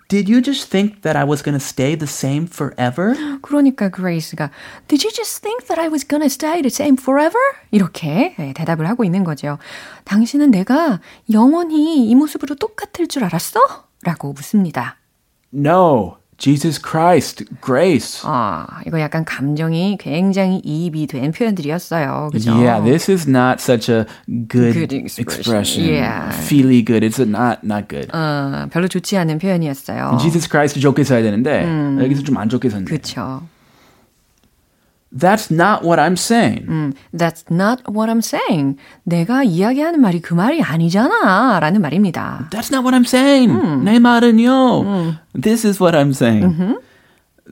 Did 0.09 0.27
you 0.27 0.41
just 0.41 0.71
think 0.71 1.03
that 1.03 1.19
I 1.19 1.25
was 1.25 1.43
going 1.43 1.53
to 1.53 1.61
stay 1.63 1.95
the 1.95 2.07
same 2.07 2.47
forever? 2.49 3.15
그러니까 3.43 3.91
그레이스가 3.91 4.51
Did 4.89 5.05
you 5.05 5.13
just 5.13 5.43
think 5.43 5.67
that 5.67 5.79
I 5.79 5.89
was 5.89 6.07
gonna 6.07 6.31
stay 6.31 6.63
the 6.63 6.73
same 6.73 6.97
forever? 6.99 7.39
이렇게 7.71 8.35
예, 8.39 8.55
대답을 8.55 8.89
하고 8.89 9.05
있는 9.05 9.23
거죠. 9.23 9.59
당신은 10.05 10.51
내가 10.51 11.01
영원히 11.31 12.09
이 12.09 12.15
모습으로 12.15 12.55
똑같을 12.55 13.07
줄 13.07 13.25
알았어? 13.25 13.61
라고 14.03 14.33
묻습니다. 14.33 14.97
No. 15.53 16.17
Jesus 16.39 16.81
Christ, 16.81 17.45
grace. 17.61 18.23
아, 18.25 18.67
이거 18.87 19.01
약간 19.01 19.25
감정이 19.25 19.99
굉장히 20.01 20.61
이입이 20.65 21.09
된 21.09 21.33
표현들이었어요. 21.33 22.31
그죠? 22.33 22.53
Yeah, 22.53 22.81
this 22.85 23.11
is 23.11 23.29
not 23.29 23.61
such 23.61 23.91
a 23.91 24.07
good, 24.49 24.73
Good 24.73 24.95
expression. 24.95 25.59
expression. 25.59 25.85
Yeah. 25.89 26.31
Feely 26.47 26.85
good. 26.85 27.05
It's 27.05 27.19
not 27.21 27.59
not 27.65 27.89
good. 27.89 28.09
어, 28.13 28.67
별로 28.71 28.87
좋지 28.87 29.17
않은 29.19 29.39
표현이었어요. 29.41 30.17
Jesus 30.21 30.49
Christ 30.49 30.79
좋게 30.81 31.03
써야 31.03 31.23
되는데 31.23 31.67
여기서 32.01 32.23
좀 32.23 32.37
안 32.39 32.49
좋게 32.49 32.71
썼네. 32.71 32.85
그쵸. 32.85 33.43
That's 35.11 35.51
not 35.51 35.83
what 35.85 35.99
I'm 35.99 36.17
saying. 36.17 36.67
음, 36.69 36.93
That's 37.17 37.45
not 37.51 37.83
what 37.89 38.11
I'm 38.13 38.19
saying. 38.21 38.77
내가 39.05 39.43
이야기하는 39.43 40.01
말이 40.01 40.21
그 40.21 40.35
말이 40.35 40.63
아니잖아. 40.63 41.61
라는 41.61 41.81
말입니다. 41.81 42.49
That's 42.51 42.71
not 42.71 42.85
what 42.85 42.95
I'm 42.95 43.07
saying. 43.07 43.85
내 43.85 43.99
말은요. 43.99 45.17
This 45.41 45.67
is 45.67 45.83
what 45.83 45.97
I'm 45.97 46.11
saying. 46.11 46.77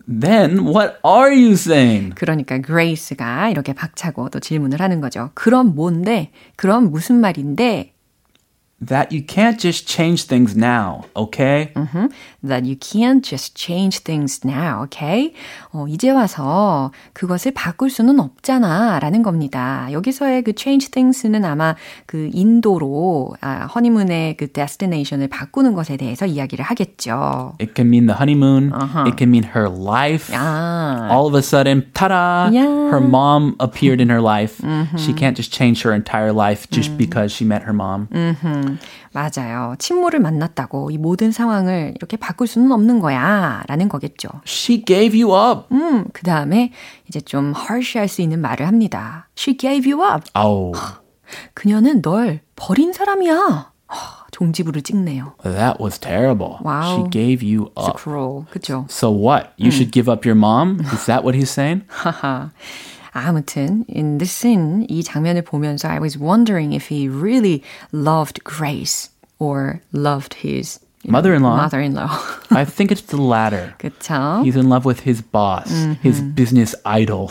Then 0.07 0.67
what 0.69 0.99
are 1.05 1.33
you 1.35 1.53
saying? 1.55 2.15
그러니까 2.15 2.59
그레이스가 2.59 3.49
이렇게 3.49 3.73
박차고 3.73 4.29
또 4.29 4.39
질문을 4.39 4.81
하는 4.81 5.01
거죠. 5.01 5.31
그럼 5.35 5.75
뭔데? 5.75 6.31
그럼 6.57 6.91
무슨 6.91 7.17
말인데? 7.21 7.93
That 8.84 9.12
you 9.12 9.22
can't 9.22 9.60
just 9.60 9.86
change 9.88 10.26
things 10.26 10.56
now, 10.58 11.06
okay? 11.16 11.72
That 12.42 12.66
you 12.66 12.76
can't 12.76 13.22
just 13.24 13.54
change 13.54 14.00
things 14.00 14.42
now, 14.44 14.82
okay? 14.86 15.36
어, 15.72 15.86
이제 15.88 16.10
와서 16.10 16.92
그것을 17.14 17.52
바꿀 17.52 17.92
수는 17.92 18.20
없잖아. 18.20 18.98
라는 18.98 19.22
겁니다. 19.22 19.88
여기서의 19.92 20.42
그 20.42 20.54
change 20.58 20.90
things는 20.90 21.46
아마 21.46 21.76
그 22.08 22.32
인도로 22.34 23.36
아, 23.42 23.68
허니문의 23.68 24.38
그 24.38 24.52
destination을 24.52 25.28
바꾸는 25.28 25.76
것에 25.76 25.96
대해서 25.96 26.26
이야기를 26.26 26.66
하겠죠. 26.66 27.54
It 27.62 27.74
can 27.76 27.88
mean 27.88 28.08
the 28.08 28.18
honeymoon. 28.18 28.72
It 29.06 29.16
can 29.16 29.30
mean 29.30 29.44
her 29.56 29.70
life. 29.70 30.34
아, 30.36 31.08
All 31.12 31.28
of 31.28 31.36
a 31.36 31.44
sudden, 31.44 31.86
ta-da! 31.94 32.50
Yeah. 32.52 32.90
Her 32.90 33.00
mom 33.00 33.56
appeared 33.60 34.02
in 34.02 34.10
her 34.10 34.22
life. 34.22 34.58
She 34.98 35.14
can't 35.14 35.38
just 35.38 35.54
change 35.54 35.84
her 35.84 35.94
entire 35.94 36.34
life 36.34 36.68
just 36.72 36.98
because 36.98 37.32
she 37.32 37.46
met 37.46 37.62
her 37.62 37.74
mom. 37.74 38.10
음, 38.67 38.79
맞아요. 39.13 39.75
친모를 39.79 40.21
만났다고 40.21 40.91
이 40.91 40.99
모든 40.99 41.33
상황을 41.33 41.93
이렇게 41.97 42.17
바꿀 42.17 42.47
수는 42.47 42.73
없는 42.73 43.01
거야. 43.01 43.63
라는 43.69 43.89
거겠죠. 43.89 44.29
She 44.47 44.85
gave 44.85 45.21
you 45.23 45.35
up. 45.35 45.67
음, 45.73 46.05
그 46.13 46.23
다음에 46.23 46.73
이제 47.09 47.21
좀 47.21 47.53
harsh할 47.57 48.09
수 48.09 48.23
있는 48.23 48.41
말을 48.41 48.67
합니다. 48.67 49.29
She 49.39 49.57
gave 49.57 49.91
you 49.91 50.05
up. 50.05 50.25
Oh, 50.39 50.79
그녀는 51.55 52.03
널 52.03 52.41
버린 52.57 52.93
사람이야. 52.93 53.71
하, 53.89 54.27
종지부를 54.33 54.83
찍네요. 54.83 55.35
that 55.45 55.81
was 55.81 55.99
terrible. 55.99 56.59
Wow. 56.65 56.83
She 56.91 57.11
gave 57.11 57.43
you 57.47 57.71
up. 57.77 57.97
cruel. 57.97 58.45
그죠? 58.51 58.87
So 58.91 59.11
what? 59.11 59.53
You 59.57 59.71
should 59.71 59.93
give 59.93 60.11
up 60.11 60.27
your 60.27 60.37
mom? 60.37 60.81
Is 60.93 61.07
that 61.07 61.23
what 61.25 61.37
he's 61.39 61.51
saying? 61.51 61.85
하하. 63.16 63.32
아무튼 63.32 63.86
in 63.90 64.18
this 64.18 64.32
scene 64.32 64.86
이 64.90 65.04
장면을 65.04 65.42
보면서 65.44 65.90
I 65.90 66.00
was 66.00 66.18
wondering 66.18 66.74
if 66.74 66.94
he 66.94 67.08
really 67.08 67.64
loved 67.94 68.44
Grace 68.44 69.10
or 69.40 69.82
loved 69.94 70.36
his 70.44 70.80
you 70.80 70.85
know, 70.85 70.85
Mother-in-law. 71.09 71.57
mother-in-law. 71.57 72.09
I 72.51 72.65
think 72.65 72.91
it's 72.95 73.07
the 73.07 73.21
latter. 73.23 73.75
그쵸? 73.79 74.43
He's 74.45 74.57
in 74.57 74.69
love 74.71 74.85
with 74.87 75.03
his 75.09 75.23
boss, 75.23 75.69
his 76.05 76.23
business 76.35 76.77
idol, 76.85 77.29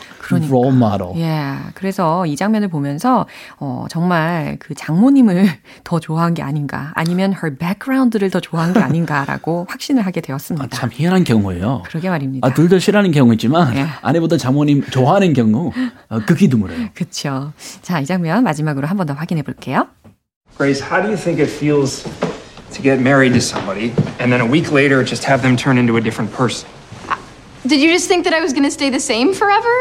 role 0.50 0.72
model. 0.76 1.14
예, 1.18 1.56
그래서 1.74 2.26
이 2.26 2.36
장면을 2.36 2.68
보면서 2.68 3.26
어, 3.60 3.86
정말 3.90 4.58
그 4.60 4.74
장모님을 4.76 5.48
더 5.84 6.00
좋아한 6.00 6.34
게 6.34 6.42
아닌가, 6.44 6.92
아니면 6.96 7.32
her 7.34 7.56
background를 7.58 8.30
더 8.30 8.40
좋아한 8.40 8.74
게 8.74 8.80
아닌가라고 8.80 9.68
확신을 9.70 10.06
하게 10.06 10.22
되었습니다. 10.22 10.68
참 10.70 10.90
희한한 10.92 11.24
경우예요. 11.24 11.84
그러게 11.88 12.10
말입니다. 12.10 12.48
아, 12.48 12.54
둘 12.54 12.70
다 12.70 12.80
싫어하는 12.80 13.12
경우 13.12 13.32
있지만 13.34 13.76
예. 13.78 13.86
아내보다 14.02 14.38
장모님 14.38 14.84
좋아하는 14.90 15.34
경우 15.34 15.72
어, 16.10 16.20
극히 16.26 16.50
드물어요. 16.50 16.90
그쵸. 16.94 17.54
자, 17.82 18.00
이 18.00 18.06
장면 18.06 18.44
마지막으로 18.44 18.88
한 18.88 18.98
번 18.98 19.06
더 19.06 19.14
확인해 19.14 19.44
볼게요. 19.44 19.88
Grace, 20.58 20.82
how 20.82 21.00
do 21.02 21.10
you 21.12 21.18
think 21.18 21.40
it 21.44 21.52
feels 21.52 22.08
to 22.75 22.83
get 22.83 23.01
married 23.01 23.33
to 23.35 23.41
somebody 23.41 23.93
and 24.19 24.33
then 24.33 24.41
a 24.41 24.47
week 24.47 24.71
later 24.73 25.03
just 25.03 25.25
have 25.25 25.43
them 25.43 25.57
turn 25.57 25.79
into 25.79 25.97
a 25.97 26.01
different 26.01 26.33
person? 26.33 26.69
Did 27.67 27.81
you 27.81 27.93
just 27.93 28.09
think 28.09 28.25
that 28.25 28.33
I 28.33 28.41
was 28.41 28.53
gonna 28.53 28.71
stay 28.71 28.91
the 28.91 29.01
same 29.01 29.35
forever? 29.35 29.75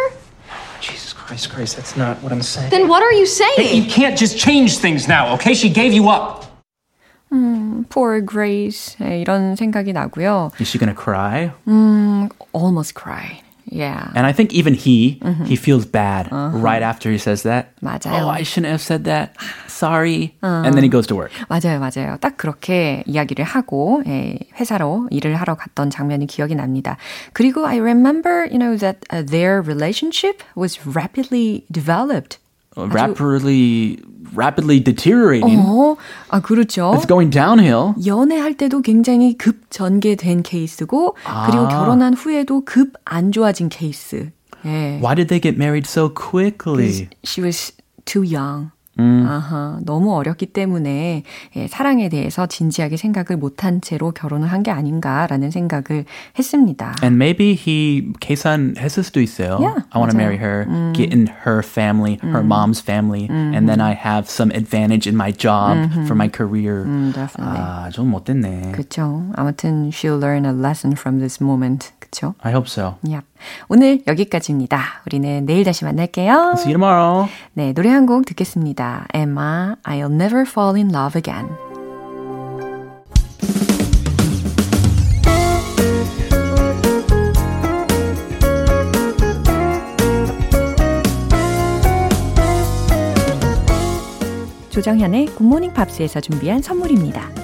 Jesus 0.81 1.13
Christ, 1.13 1.53
Grace, 1.53 1.73
that's 1.73 1.95
not 1.95 2.17
what 2.23 2.31
I'm 2.31 2.41
saying. 2.41 2.69
Then 2.71 2.87
what 2.87 3.03
are 3.03 3.11
you 3.13 3.25
Hey, 3.57 3.75
you 3.75 3.83
saying? 3.83 3.89
can't 3.89 4.17
just 4.17 4.37
change 4.37 4.77
things 4.79 5.07
now, 5.07 5.33
okay? 5.35 5.53
She 5.53 5.69
gave 5.69 5.93
you 5.93 6.09
up. 6.09 6.45
Poor 7.89 8.19
Grace. 8.21 8.95
예, 9.01 9.21
이런 9.21 9.55
생각이 9.55 9.93
나고요. 9.93 10.51
Is 10.59 10.67
she 10.67 10.77
gonna 10.79 10.93
cry? 10.95 11.51
Almost 12.53 12.95
cried. 12.95 13.41
Yeah. 13.71 14.09
And 14.15 14.25
I 14.25 14.33
think 14.33 14.51
even 14.51 14.73
he 14.73 15.21
he 15.45 15.55
feels 15.55 15.85
bad 15.85 16.27
right 16.31 16.81
after 16.81 17.11
he 17.11 17.19
says 17.19 17.43
that. 17.43 17.69
맞아요. 17.83 18.25
Oh, 18.25 18.27
I 18.27 18.41
shouldn't 18.41 18.71
have 18.71 18.81
said 18.81 19.03
that. 19.05 19.35
Sorry. 19.67 20.33
And 20.41 20.73
then 20.73 20.81
he 20.81 20.89
goes 20.89 21.05
to 21.07 21.15
work. 21.15 21.31
맞아요, 21.49 21.79
맞아요. 21.79 22.17
딱 22.19 22.35
그렇게 22.37 23.03
이야기를 23.05 23.45
하고 23.45 24.01
예, 24.07 24.39
회사로 24.59 25.07
일을 25.11 25.35
하러 25.35 25.53
갔던 25.53 25.91
장면이 25.91 26.25
기억이 26.25 26.55
납니다. 26.55 26.97
그리고 27.33 27.67
I 27.67 27.77
remember, 27.79 28.47
you 28.49 28.57
know, 28.57 28.75
that 28.77 29.05
uh, 29.11 29.21
their 29.21 29.61
relationship 29.61 30.41
was 30.55 30.79
rapidly 30.83 31.63
developed. 31.71 32.39
Rapidly 32.75 33.97
rapidly 34.33 34.79
deteriorating. 34.79 35.59
어, 35.59 35.97
아 36.29 36.39
그렇죠. 36.39 36.93
It's 36.95 37.07
going 37.07 37.29
downhill. 37.31 37.95
연애할 38.05 38.55
때도 38.55 38.81
굉장히 38.81 39.37
급 39.37 39.69
전개된 39.69 40.43
케이스고 40.43 41.15
그리고 41.47 41.67
결혼한 41.67 42.13
후에도 42.13 42.63
급 42.63 42.93
안 43.05 43.31
좋아진 43.31 43.69
케이스. 43.69 44.31
예. 44.65 44.99
Why 45.01 45.15
did 45.15 45.27
they 45.29 45.39
get 45.41 45.57
married 45.57 45.87
so 45.87 46.09
quickly? 46.09 47.09
She 47.23 47.41
was 47.41 47.73
too 48.05 48.23
young. 48.23 48.71
아하, 48.98 49.78
너무 49.84 50.14
어렸기 50.14 50.46
때문에 50.46 51.22
예, 51.56 51.66
사랑에 51.68 52.08
대해서 52.08 52.46
진지하게 52.46 52.96
생각을 52.96 53.36
못한 53.38 53.80
채로 53.80 54.10
결혼을 54.12 54.48
한 54.48 54.64
게 54.64 54.70
아닌가라는 54.70 55.50
생각을 55.50 56.06
했습니다. 56.38 56.94
And 57.02 57.16
maybe 57.16 57.52
he 57.52 58.12
계산했을 58.20 59.02
수도 59.02 59.20
있어요. 59.20 59.58
Yeah, 59.60 59.84
I 59.90 60.00
want 60.00 60.10
to 60.12 60.16
marry 60.16 60.38
her, 60.38 60.64
get 60.94 61.12
in 61.12 61.26
her 61.44 61.60
family, 61.62 62.18
her 62.22 62.42
mom's 62.42 62.80
family, 62.80 63.28
and 63.30 63.68
then 63.68 63.80
I 63.82 63.92
have 63.92 64.30
some 64.30 64.50
advantage 64.52 65.06
in 65.06 65.16
my 65.16 65.32
job 65.32 65.92
for 66.06 66.14
my 66.16 66.28
career. 66.30 66.84
definitely. 67.12 67.60
아, 67.60 67.90
좀 67.92 68.08
못됐네. 68.10 68.72
그쵸. 68.72 69.24
아무튼 69.36 69.90
she'll 69.90 70.18
learn 70.18 70.46
a 70.46 70.52
lesson 70.52 70.92
from 70.96 71.18
this 71.18 71.42
moment. 71.42 71.92
그쵸? 72.14 72.34
I 72.42 72.52
hope 72.52 72.68
so. 72.68 72.94
Yep. 73.02 73.26
오늘 73.68 74.00
여기까지입니다. 74.06 75.02
우리는 75.06 75.44
내일 75.46 75.64
다시 75.64 75.84
만날게요. 75.84 76.54
See 76.56 76.72
you 76.72 76.78
tomorrow. 76.78 77.28
네, 77.54 77.72
노래 77.72 77.90
한 77.90 78.06
곡 78.06 78.24
듣겠습니다. 78.26 79.06
Emma, 79.12 79.74
I'll 79.82 80.12
never 80.12 80.42
fall 80.46 80.76
in 80.76 80.94
love 80.94 81.18
again. 81.18 81.48
조정현의 94.70 95.26
Good 95.26 95.43
Morning 95.43 95.72
Pops에서 95.72 96.20
준비한 96.20 96.60
선물입니다. 96.60 97.43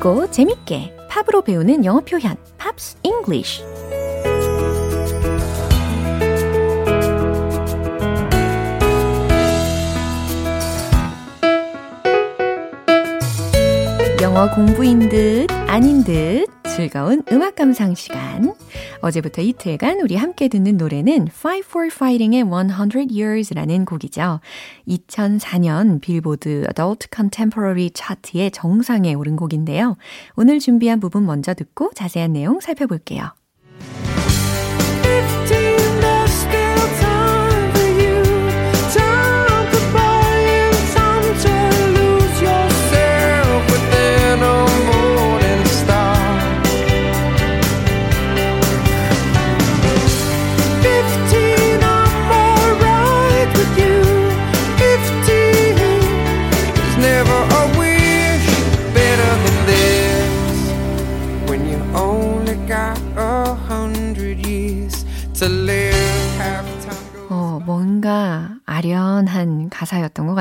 쉽고 0.00 0.30
재밌게 0.30 0.96
팝으로 1.08 1.42
배우는 1.42 1.84
영어 1.84 2.00
표현 2.00 2.36
Pops 2.56 2.96
English 3.02 3.62
영어 14.22 14.50
공부인 14.54 15.08
듯 15.08 15.46
아닌 15.68 16.02
듯 16.02 16.46
즐거운 16.64 17.22
음악 17.30 17.56
감상 17.56 17.94
시간. 17.94 18.54
어제부터 19.02 19.42
이틀간 19.42 20.00
우리 20.00 20.16
함께 20.16 20.48
듣는 20.48 20.76
노래는 20.76 21.28
Five 21.28 21.66
for 21.68 21.86
Fighting의 21.86 22.44
100 22.44 23.10
Years라는 23.10 23.84
곡이죠. 23.84 24.40
2004년 24.88 26.00
빌보드 26.00 26.66
Adult 26.68 27.08
Contemporary 27.14 27.90
차트의 27.90 28.50
정상에 28.50 29.14
오른 29.14 29.36
곡인데요. 29.36 29.96
오늘 30.36 30.58
준비한 30.58 31.00
부분 31.00 31.26
먼저 31.26 31.54
듣고 31.54 31.90
자세한 31.94 32.32
내용 32.32 32.60
살펴볼게요. 32.60 33.32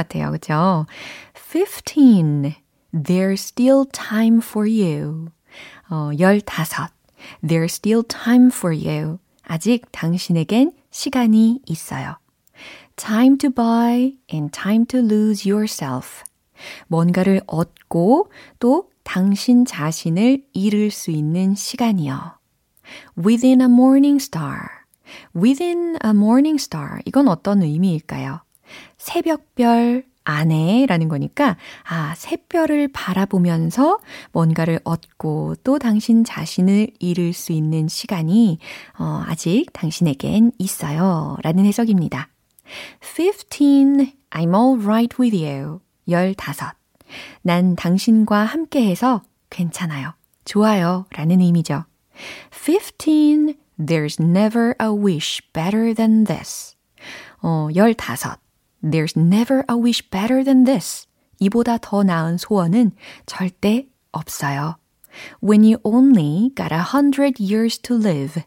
같아요. 0.08 0.32
그죠? 0.32 0.86
15. 1.34 2.56
There's 2.94 3.42
still 3.42 3.86
time 3.92 4.40
for 4.42 4.68
you. 4.68 5.30
어, 5.90 6.12
15. 6.14 6.90
There's 7.44 7.74
still 7.74 8.04
time 8.04 8.48
for 8.48 8.76
you. 8.76 9.20
아직 9.44 9.92
당신에겐 9.92 10.74
시간이 10.92 11.62
있어요. 11.66 12.18
Time 12.96 13.38
to 13.38 13.50
buy 13.50 14.14
and 14.32 14.52
time 14.52 14.86
to 14.88 15.00
lose 15.00 15.50
yourself. 15.50 16.24
뭔가를 16.88 17.42
얻고 17.48 18.32
또 18.60 18.90
당신 19.04 19.66
자신을 19.66 20.44
잃을 20.54 20.92
수 20.92 21.10
있는 21.12 21.56
시간이요. 21.56 22.38
Within 23.18 23.62
a 23.62 23.68
morning 23.68 24.22
star. 24.22 24.68
Within 25.36 25.98
a 26.04 26.12
morning 26.12 26.62
star. 26.62 27.00
이건 27.06 27.28
어떤 27.28 27.64
의미일까요? 27.64 28.42
새벽별 29.10 30.04
안에라는 30.24 31.08
거니까, 31.08 31.58
아, 31.84 32.13
새별을 32.15 32.89
바라보면서 32.89 33.98
뭔가를 34.32 34.80
얻고 34.84 35.56
또 35.63 35.80
당신 35.80 36.24
자신을 36.24 36.91
잃을 37.00 37.34
수 37.34 37.52
있는 37.52 37.88
시간이, 37.88 38.60
어, 39.00 39.24
아직 39.26 39.65
당신에겐 39.74 40.52
있어요. 40.60 41.38
라는 41.41 41.65
해석입니다. 41.65 42.30
15. 43.02 44.13
I'm 44.30 44.54
alright 44.54 45.15
with 45.19 45.36
you. 45.36 45.80
15. 46.06 46.74
난 47.41 47.76
당신과 47.76 48.43
함께해서 48.45 49.24
괜찮아요. 49.50 50.13
좋아요. 50.45 51.06
라는 51.10 51.41
의미죠. 51.41 51.86
15. 52.52 53.56
There's 53.80 54.24
never 54.24 54.76
a 54.80 54.89
wish 54.89 55.41
better 55.54 55.95
than 55.95 56.26
this. 56.26 56.76
어, 57.41 57.69
15. 57.74 58.49
There's 58.84 59.18
never 59.18 59.63
a 59.70 59.76
wish 59.76 60.10
better 60.10 60.44
than 60.44 60.63
this. 60.63 61.08
이보다 61.39 61.78
더 61.82 62.04
나은 62.04 62.38
소원은 62.38 62.92
절대 63.26 63.88
없어요. 64.12 64.76
When 65.44 65.63
you 65.63 65.78
only 65.84 66.52
got 66.56 66.74
a 66.74 66.82
hundred 66.82 67.42
years 67.42 67.80
to 67.80 67.98
live. 67.98 68.44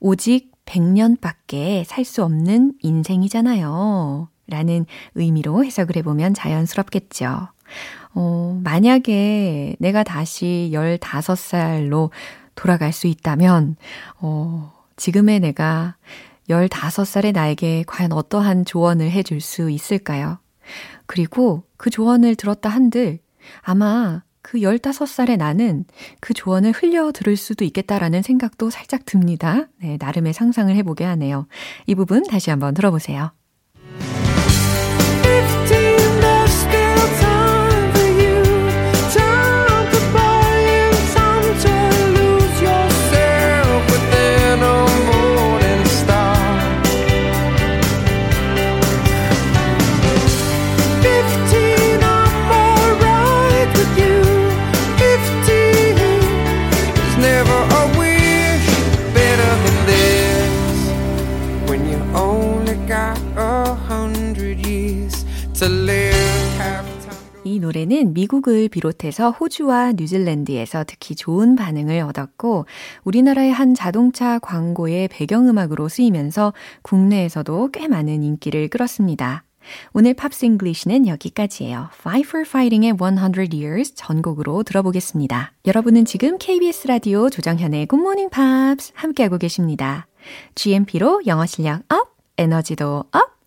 오직 0.00 0.50
100년밖에 0.66 1.84
살 1.84 2.04
수 2.04 2.22
없는 2.24 2.74
인생이잖아요. 2.80 4.28
라는 4.46 4.86
의미로 5.14 5.64
해석을 5.64 5.96
해보면 5.96 6.34
자연스럽겠죠. 6.34 7.48
어, 8.14 8.60
만약에 8.62 9.76
내가 9.78 10.02
다시 10.02 10.70
15살로 10.72 12.10
돌아갈 12.54 12.92
수 12.92 13.06
있다면, 13.06 13.76
어, 14.20 14.72
지금의 14.96 15.40
내가 15.40 15.96
15살의 16.50 17.32
나에게 17.32 17.84
과연 17.86 18.12
어떠한 18.12 18.64
조언을 18.64 19.10
해줄 19.10 19.40
수 19.40 19.70
있을까요? 19.70 20.38
그리고 21.06 21.64
그 21.76 21.90
조언을 21.90 22.34
들었다 22.34 22.68
한들 22.68 23.20
아마 23.62 24.22
그 24.42 24.58
15살의 24.58 25.36
나는 25.36 25.84
그 26.20 26.34
조언을 26.34 26.72
흘려 26.72 27.12
들을 27.12 27.36
수도 27.36 27.64
있겠다라는 27.64 28.22
생각도 28.22 28.70
살짝 28.70 29.04
듭니다. 29.04 29.68
네, 29.80 29.96
나름의 30.00 30.32
상상을 30.32 30.74
해보게 30.76 31.04
하네요. 31.04 31.46
이 31.86 31.94
부분 31.94 32.22
다시 32.24 32.50
한번 32.50 32.74
들어보세요. 32.74 33.32
이 68.00 68.04
노래는 68.04 68.14
미국을 68.14 68.68
비롯해서 68.68 69.30
호주와 69.30 69.92
뉴질랜드에서 69.92 70.84
특히 70.86 71.14
좋은 71.14 71.54
반응을 71.54 72.00
얻었고 72.00 72.64
우리나라의 73.04 73.52
한 73.52 73.74
자동차 73.74 74.38
광고의 74.38 75.08
배경음악으로 75.08 75.88
쓰이면서 75.88 76.52
국내에서도 76.82 77.70
꽤 77.72 77.88
많은 77.88 78.22
인기를 78.22 78.68
끌었습니다. 78.68 79.44
오늘 79.92 80.14
Pops 80.14 80.46
English는 80.46 81.06
여기까지예요. 81.06 81.90
Five 81.94 82.26
for 82.26 82.46
Fighting의 82.46 82.96
100 82.96 83.54
Years 83.54 83.94
전곡으로 83.94 84.62
들어보겠습니다. 84.62 85.52
여러분은 85.66 86.06
지금 86.06 86.38
KBS 86.38 86.88
라디오 86.88 87.28
조정현의 87.28 87.86
Good 87.86 88.00
Morning 88.00 88.30
Pops 88.34 88.92
함께하고 88.94 89.36
계십니다. 89.36 90.06
GMP로 90.54 91.22
영어 91.26 91.44
실력 91.46 91.82
up, 91.92 92.16
에너지도 92.38 93.04
up, 93.12 93.39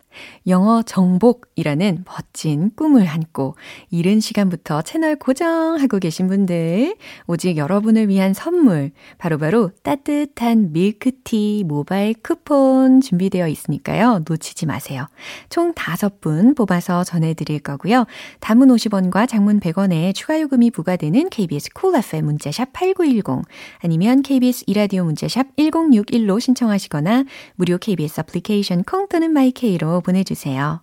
영어 0.46 0.82
정복이라는 0.82 2.04
멋진 2.06 2.70
꿈을 2.76 3.08
안고 3.08 3.56
이른 3.90 4.20
시간부터 4.20 4.82
채널 4.82 5.16
고정하고 5.16 5.98
계신 5.98 6.28
분들, 6.28 6.96
오직 7.26 7.56
여러분을 7.56 8.08
위한 8.08 8.34
선물, 8.34 8.90
바로바로 9.18 9.54
바로 9.54 9.70
따뜻한 9.82 10.72
밀크티 10.72 11.64
모바일 11.66 12.14
쿠폰 12.22 13.00
준비되어 13.00 13.46
있으니까요. 13.46 14.22
놓치지 14.26 14.66
마세요. 14.66 15.06
총 15.48 15.72
5분 15.74 16.56
뽑아서 16.56 17.04
전해드릴 17.04 17.60
거고요. 17.60 18.06
단문 18.40 18.68
50원과 18.68 19.28
장문 19.28 19.60
100원에 19.60 20.14
추가 20.14 20.40
요금이 20.40 20.72
부과되는 20.72 21.30
KBS 21.30 21.70
cool 21.72 21.92
cool 21.92 21.98
FM 22.02 22.24
문자샵 22.24 22.72
8910 22.72 23.44
아니면 23.78 24.22
KBS 24.22 24.64
이라디오 24.66 25.04
문자샵 25.04 25.54
1061로 25.56 26.40
신청하시거나 26.40 27.24
무료 27.54 27.78
KBS 27.78 28.20
애플리케이션 28.20 28.82
콩 28.82 29.06
또는 29.08 29.32
마이케이로 29.32 30.00
보내주세요. 30.03 30.81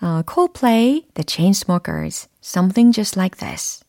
어, 0.00 0.22
Coldplay, 0.26 1.04
The 1.14 1.24
Chainsmokers, 1.24 2.28
Something 2.42 2.92
Just 2.92 3.18
Like 3.18 3.38
This. 3.38 3.82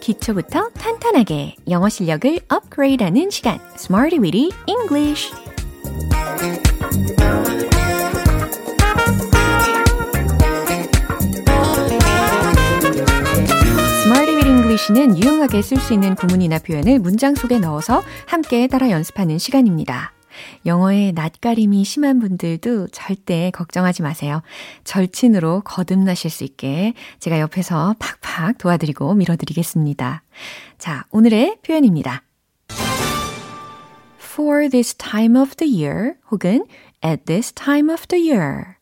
기초부터 0.00 0.68
탄탄하게 0.74 1.56
영어 1.70 1.88
실력을 1.88 2.38
업그레이드하는 2.48 3.30
시간, 3.30 3.58
Smarty 3.76 4.18
Weedy 4.18 4.50
English. 4.66 5.32
시는 14.85 15.21
유용하게 15.21 15.61
쓸 15.61 15.77
수 15.77 15.93
있는 15.93 16.15
구문이나 16.15 16.57
표현을 16.59 16.99
문장 16.99 17.35
속에 17.35 17.59
넣어서 17.59 18.01
함께 18.25 18.65
따라 18.67 18.89
연습하는 18.89 19.37
시간입니다. 19.37 20.13
영어에 20.65 21.11
낯가림이 21.11 21.83
심한 21.83 22.19
분들도 22.19 22.87
절대 22.87 23.51
걱정하지 23.51 24.01
마세요. 24.01 24.41
절친으로 24.85 25.61
거듭나실 25.65 26.31
수 26.31 26.43
있게 26.43 26.93
제가 27.19 27.39
옆에서 27.39 27.95
팍팍 27.99 28.57
도와드리고 28.57 29.13
밀어드리겠습니다. 29.15 30.23
자, 30.77 31.03
오늘의 31.11 31.57
표현입니다. 31.61 32.23
For 34.19 34.69
this 34.69 34.95
time 34.95 35.39
of 35.39 35.55
the 35.55 35.83
year 35.83 36.13
혹은 36.31 36.65
at 37.05 37.25
this 37.25 37.51
time 37.53 37.91
of 37.93 38.07
the 38.07 38.31
year. 38.31 38.75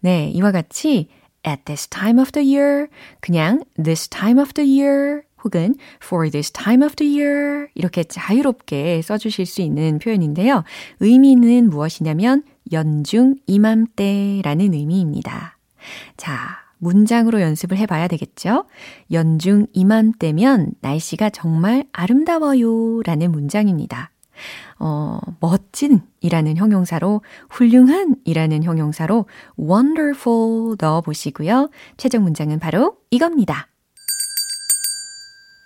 네, 0.00 0.28
이와 0.30 0.52
같이 0.52 1.08
at 1.46 1.62
this 1.64 1.88
time 1.88 2.20
of 2.20 2.32
the 2.32 2.56
year, 2.56 2.88
그냥 3.20 3.62
this 3.82 4.08
time 4.08 4.40
of 4.40 4.52
the 4.54 4.80
year 4.80 5.22
혹은 5.44 5.74
for 6.02 6.30
this 6.30 6.50
time 6.50 6.84
of 6.84 6.96
the 6.96 7.20
year 7.20 7.68
이렇게 7.74 8.02
자유롭게 8.02 9.02
써주실 9.02 9.46
수 9.46 9.62
있는 9.62 9.98
표현인데요. 9.98 10.64
의미는 11.00 11.70
무엇이냐면 11.70 12.42
연중 12.72 13.36
이맘때라는 13.46 14.74
의미입니다. 14.74 15.58
자, 16.16 16.64
문장으로 16.78 17.40
연습을 17.40 17.76
해봐야 17.78 18.08
되겠죠? 18.08 18.64
연중 19.12 19.66
이맘때면 19.72 20.72
날씨가 20.80 21.30
정말 21.30 21.84
아름다워요 21.92 23.02
라는 23.02 23.32
문장입니다. 23.32 24.10
어, 24.78 25.18
멋진 25.40 26.00
이라는 26.20 26.56
형용사로 26.56 27.22
훌륭한 27.48 28.16
이라는 28.24 28.64
형용사로 28.64 29.26
wonderful 29.58 30.76
넣어 30.78 31.00
보시고요. 31.00 31.70
최종 31.96 32.24
문장은 32.24 32.58
바로 32.58 32.96
이겁니다. 33.10 33.68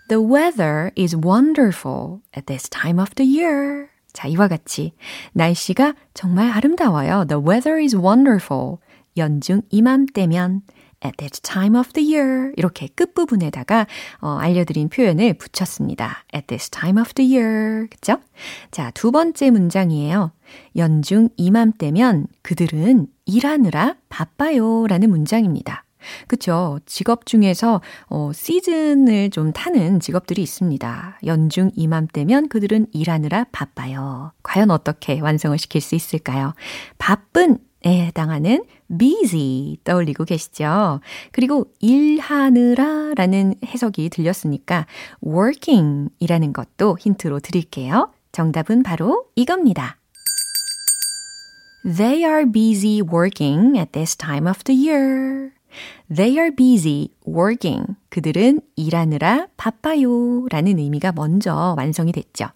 The 0.09 0.23
weather 0.23 0.90
is 0.97 1.14
wonderful 1.14 2.23
at 2.35 2.47
this 2.47 2.68
time 2.71 2.99
of 2.99 3.14
the 3.16 3.29
year. 3.29 3.88
자, 4.14 4.27
이와 4.27 4.49
같이 4.49 4.92
날씨가 5.35 5.94
정말 6.14 6.51
아름다워요. 6.51 7.27
The 7.29 7.42
weather 7.44 7.79
is 7.79 7.94
wonderful. 7.94 8.79
연중 9.18 9.61
이맘때면 9.68 10.62
at 11.05 11.16
this 11.18 11.40
time 11.42 11.79
of 11.79 11.92
the 11.92 12.14
year 12.14 12.53
이렇게 12.57 12.88
끝부분에다가 12.88 13.87
어, 14.21 14.38
알려드린 14.40 14.88
표현을 14.88 15.35
붙였습니다. 15.35 16.25
at 16.35 16.47
this 16.47 16.71
time 16.71 16.99
of 16.99 17.12
the 17.12 17.37
year 17.37 17.87
그쵸? 17.90 18.16
자, 18.71 18.90
두 18.92 19.12
번째 19.12 19.51
문장이에요. 19.51 20.33
연중 20.77 21.29
이맘때면 21.37 22.29
그들은 22.40 23.09
일하느라 23.27 23.97
바빠요 24.09 24.87
라는 24.87 25.11
문장입니다. 25.11 25.85
그쵸. 26.27 26.79
직업 26.87 27.27
중에서, 27.27 27.81
어, 28.09 28.31
시즌을 28.33 29.31
좀 29.31 29.53
타는 29.53 30.01
직업들이 30.01 30.42
있습니다. 30.42 31.18
연중 31.27 31.71
이맘때면 31.75 32.49
그들은 32.49 32.87
일하느라 32.92 33.47
바빠요. 33.53 34.33
과연 34.42 34.71
어떻게 34.71 35.21
완성을 35.21 35.57
시킬 35.59 35.81
수 35.81 35.94
있을까요? 35.94 36.55
바쁜 36.99 37.59
에 37.87 38.07
해당하는 38.07 38.64
busy 38.99 39.79
떠올리고 39.85 40.25
계시죠? 40.25 41.01
그리고 41.31 41.66
일하느라 41.79 43.14
라는 43.14 43.55
해석이 43.64 44.09
들렸으니까 44.09 44.87
working 45.25 46.11
이라는 46.18 46.53
것도 46.53 46.97
힌트로 46.99 47.38
드릴게요. 47.38 48.11
정답은 48.33 48.83
바로 48.83 49.27
이겁니다. 49.37 49.97
They 51.85 52.25
are 52.25 52.44
busy 52.51 53.01
working 53.01 53.79
at 53.79 53.92
this 53.92 54.16
time 54.16 54.49
of 54.49 54.64
the 54.64 54.88
year. 54.88 55.53
They 56.14 56.37
are 56.38 56.54
busy 56.54 57.11
working. 57.26 57.96
그들은 58.09 58.61
일하느라 58.76 59.48
바빠요. 59.57 60.46
라는 60.50 60.78
의미가 60.78 61.12
먼저 61.12 61.74
완성이 61.76 62.12
됐죠. 62.12 62.46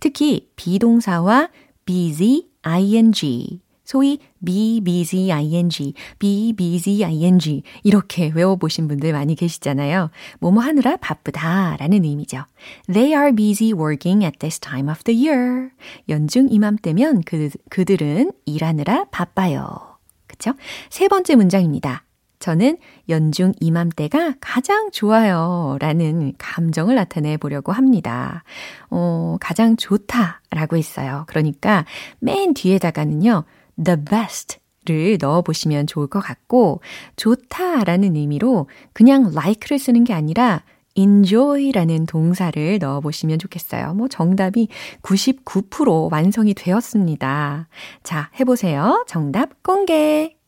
특히 0.00 0.48
비동사와 0.56 1.50
busy, 1.84 2.44
ing, 2.64 3.60
소위 3.84 4.18
be 4.44 4.80
busy 4.80 5.30
ing, 5.30 5.94
be 6.18 6.52
busy 6.54 7.04
ing 7.04 7.62
이렇게 7.82 8.30
외워보신 8.34 8.88
분들 8.88 9.12
많이 9.12 9.34
계시잖아요. 9.34 10.10
뭐뭐 10.40 10.60
하느라 10.60 10.96
바쁘다 10.96 11.76
라는 11.78 12.04
의미죠. 12.04 12.44
They 12.90 13.12
are 13.12 13.34
busy 13.34 13.72
working 13.72 14.24
at 14.24 14.38
this 14.38 14.58
time 14.58 14.88
of 14.90 15.02
the 15.04 15.28
year. 15.28 15.70
연중 16.08 16.48
이맘때면 16.50 17.22
그, 17.26 17.50
그들은 17.68 18.32
일하느라 18.46 19.06
바빠요. 19.10 19.98
그쵸? 20.26 20.54
세 20.88 21.08
번째 21.08 21.36
문장입니다. 21.36 22.04
저는 22.42 22.76
연중 23.08 23.52
이맘때가 23.60 24.34
가장 24.40 24.90
좋아요. 24.90 25.76
라는 25.78 26.32
감정을 26.38 26.96
나타내 26.96 27.36
보려고 27.36 27.70
합니다. 27.70 28.42
어, 28.90 29.36
가장 29.40 29.76
좋다 29.76 30.42
라고 30.50 30.76
했어요. 30.76 31.24
그러니까 31.28 31.86
맨 32.18 32.52
뒤에다가는요, 32.52 33.44
the 33.82 33.96
best 34.04 34.58
를 34.84 35.16
넣어 35.20 35.42
보시면 35.42 35.86
좋을 35.86 36.08
것 36.08 36.18
같고, 36.18 36.80
좋다 37.14 37.84
라는 37.84 38.16
의미로 38.16 38.66
그냥 38.92 39.30
like를 39.32 39.78
쓰는 39.78 40.02
게 40.02 40.12
아니라 40.12 40.64
enjoy라는 40.96 42.06
동사를 42.06 42.80
넣어 42.80 43.00
보시면 43.00 43.38
좋겠어요. 43.38 43.94
뭐 43.94 44.08
정답이 44.08 44.66
99% 45.02 46.10
완성이 46.10 46.52
되었습니다. 46.54 47.68
자, 48.02 48.30
해보세요. 48.40 49.04
정답 49.06 49.62
공개! 49.62 50.41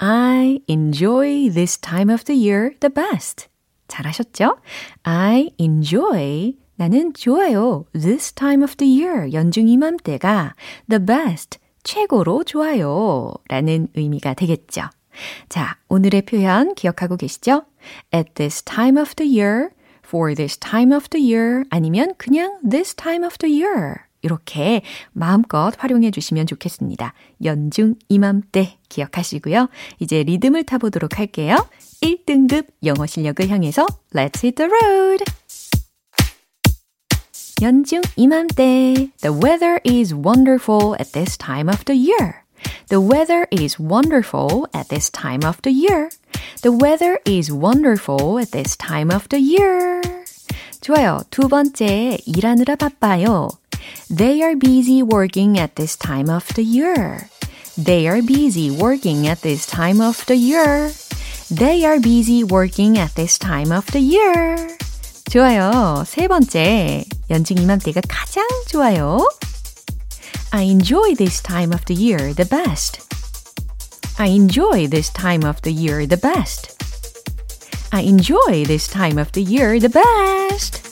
I 0.00 0.60
enjoy 0.68 1.50
this 1.50 1.76
time 1.76 2.08
of 2.08 2.24
the 2.24 2.34
year 2.34 2.74
the 2.80 2.90
best. 2.90 3.48
잘하셨죠? 3.88 4.58
I 5.02 5.50
enjoy 5.58 6.54
나는 6.76 7.12
좋아요. 7.14 7.84
This 7.92 8.32
time 8.32 8.62
of 8.62 8.76
the 8.76 9.02
year 9.02 9.32
연중 9.32 9.66
이맘때가 9.66 10.54
the 10.88 11.04
best 11.04 11.58
최고로 11.82 12.44
좋아요. 12.44 13.34
라는 13.48 13.88
의미가 13.94 14.34
되겠죠. 14.34 14.82
자, 15.48 15.76
오늘의 15.88 16.22
표현 16.22 16.74
기억하고 16.74 17.16
계시죠? 17.16 17.64
At 18.14 18.34
this 18.34 18.62
time 18.62 19.00
of 19.00 19.16
the 19.16 19.28
year, 19.28 19.70
for 20.06 20.32
this 20.34 20.56
time 20.56 20.94
of 20.94 21.08
the 21.08 21.22
year 21.22 21.64
아니면 21.70 22.14
그냥 22.18 22.60
this 22.62 22.94
time 22.94 23.24
of 23.24 23.36
the 23.38 23.52
year 23.52 24.07
이렇게 24.22 24.82
마음껏 25.12 25.72
활용해 25.76 26.10
주시면 26.10 26.46
좋겠습니다. 26.46 27.14
연중 27.44 27.94
이맘때 28.08 28.78
기억하시고요. 28.88 29.68
이제 30.00 30.22
리듬을 30.22 30.64
타보도록 30.64 31.18
할게요. 31.18 31.56
1등급 32.02 32.66
영어 32.84 33.06
실력을 33.06 33.48
향해서 33.48 33.86
Let's 34.14 34.44
hit 34.44 34.54
the 34.54 34.70
road! 34.70 35.24
연중 37.60 38.02
이맘때 38.16 39.10
The 39.20 39.34
weather 39.34 39.80
is 39.84 40.14
wonderful 40.14 40.94
at 41.00 41.10
this 41.12 41.36
time 41.36 41.68
of 41.68 41.84
the 41.84 41.98
year. 41.98 42.44
The 42.88 43.04
weather 43.04 43.46
is 43.52 43.80
wonderful 43.80 44.66
at 44.74 44.88
this 44.88 45.10
time 45.10 45.44
of 45.44 45.60
the 45.62 45.72
year. 45.72 46.08
The 46.62 46.72
weather 46.72 47.18
is 47.26 47.52
wonderful 47.52 48.38
at 48.38 48.50
this 48.50 48.76
time 48.76 49.10
of 49.10 49.28
the 49.28 49.42
year. 49.42 50.00
좋아요. 50.80 51.20
두 51.30 51.48
번째, 51.48 52.18
일하느라 52.26 52.76
바빠요. 52.76 53.48
They 54.09 54.43
are 54.43 54.55
busy 54.55 55.01
working 55.01 55.57
at 55.57 55.75
this 55.75 55.95
time 55.95 56.29
of 56.29 56.47
the 56.55 56.63
year. 56.63 57.29
They 57.77 58.07
are 58.07 58.21
busy 58.21 58.69
working 58.69 59.27
at 59.27 59.41
this 59.41 59.65
time 59.65 60.01
of 60.01 60.25
the 60.27 60.35
year. 60.35 60.91
They 61.49 61.85
are 61.85 61.99
busy 61.99 62.43
working 62.43 62.97
at 62.97 63.15
this 63.15 63.37
time 63.37 63.71
of 63.71 63.85
the 63.87 63.99
year. 63.99 64.77
좋아요. 65.31 66.03
세 66.05 66.27
번째, 66.27 67.05
연중 67.29 67.57
이맘때가 67.57 68.01
가장 68.07 68.45
좋아요. 68.67 69.27
I 70.51 70.65
enjoy 70.65 71.15
this 71.15 71.41
time 71.41 71.73
of 71.73 71.83
the 71.85 71.95
year 71.95 72.33
the 72.35 72.45
best. 72.45 73.01
I 74.19 74.27
enjoy 74.27 74.87
this 74.87 75.09
time 75.09 75.43
of 75.43 75.59
the 75.63 75.73
year 75.73 76.05
the 76.05 76.17
best. 76.17 76.77
I 77.91 78.01
enjoy 78.01 78.65
this 78.65 78.87
time 78.87 79.17
of 79.17 79.31
the 79.31 79.41
year 79.41 79.79
the 79.79 79.89
best. 79.89 80.86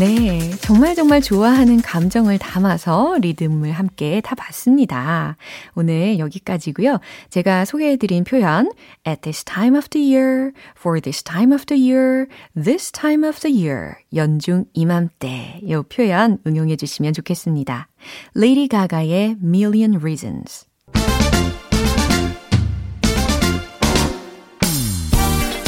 네, 0.00 0.50
정말 0.62 0.94
정말 0.94 1.20
좋아하는 1.20 1.82
감정을 1.82 2.38
담아서 2.38 3.18
리듬을 3.20 3.70
함께 3.72 4.22
타봤습니다. 4.22 5.36
오늘 5.74 6.18
여기까지고요. 6.18 7.00
제가 7.28 7.66
소개해드린 7.66 8.24
표현 8.24 8.72
at 9.06 9.20
this 9.20 9.44
time 9.44 9.76
of 9.76 9.90
the 9.90 10.14
year, 10.14 10.52
for 10.74 10.98
this 11.02 11.22
time 11.22 11.52
of 11.52 11.66
the 11.66 11.78
year, 11.78 12.28
this 12.54 12.90
time 12.90 13.28
of 13.28 13.40
the 13.40 13.54
year, 13.54 13.96
연중 14.14 14.64
이맘때 14.72 15.60
이 15.62 15.82
표현 15.90 16.38
응용해 16.46 16.76
주시면 16.76 17.12
좋겠습니다. 17.12 17.88
레이디 18.32 18.68
가가의 18.68 19.36
Million 19.42 19.96
Reasons 19.96 20.64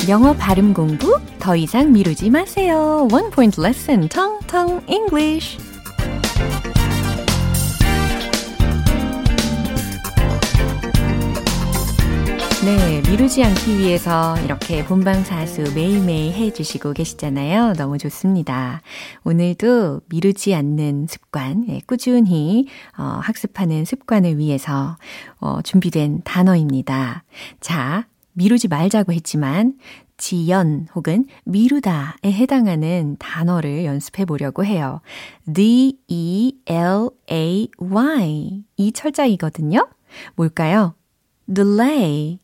영어 0.08 0.32
발음 0.32 0.72
공부 0.72 1.20
더 1.42 1.56
이상 1.56 1.92
미루지 1.92 2.30
마세요. 2.30 3.08
One 3.10 3.28
point 3.30 3.60
lesson, 3.60 4.08
Tong 4.08 4.46
Tong 4.46 4.80
English. 4.88 5.58
네, 12.64 13.02
미루지 13.10 13.42
않기 13.42 13.76
위해서 13.76 14.38
이렇게 14.44 14.84
본방사수 14.84 15.74
매일매일 15.74 16.32
해주시고 16.32 16.92
계시잖아요. 16.92 17.72
너무 17.72 17.98
좋습니다. 17.98 18.80
오늘도 19.24 20.02
미루지 20.10 20.54
않는 20.54 21.08
습관, 21.08 21.68
예, 21.68 21.80
꾸준히 21.88 22.68
어, 22.96 23.18
학습하는 23.20 23.84
습관을 23.84 24.38
위해서 24.38 24.96
어, 25.40 25.60
준비된 25.62 26.20
단어입니다. 26.22 27.24
자, 27.58 28.06
미루지 28.34 28.68
말자고 28.68 29.12
했지만 29.12 29.74
지연 30.22 30.86
혹은 30.94 31.26
미루다에 31.46 32.14
해당하는 32.26 33.16
단어를 33.18 33.84
연습해 33.84 34.24
보려고 34.24 34.64
해요. 34.64 35.00
D-E-L-A-Y 35.52 36.54
이 38.76 38.92
철자이거든요. 38.92 39.88
뭘까요? 40.36 40.94
delay, 41.52 42.38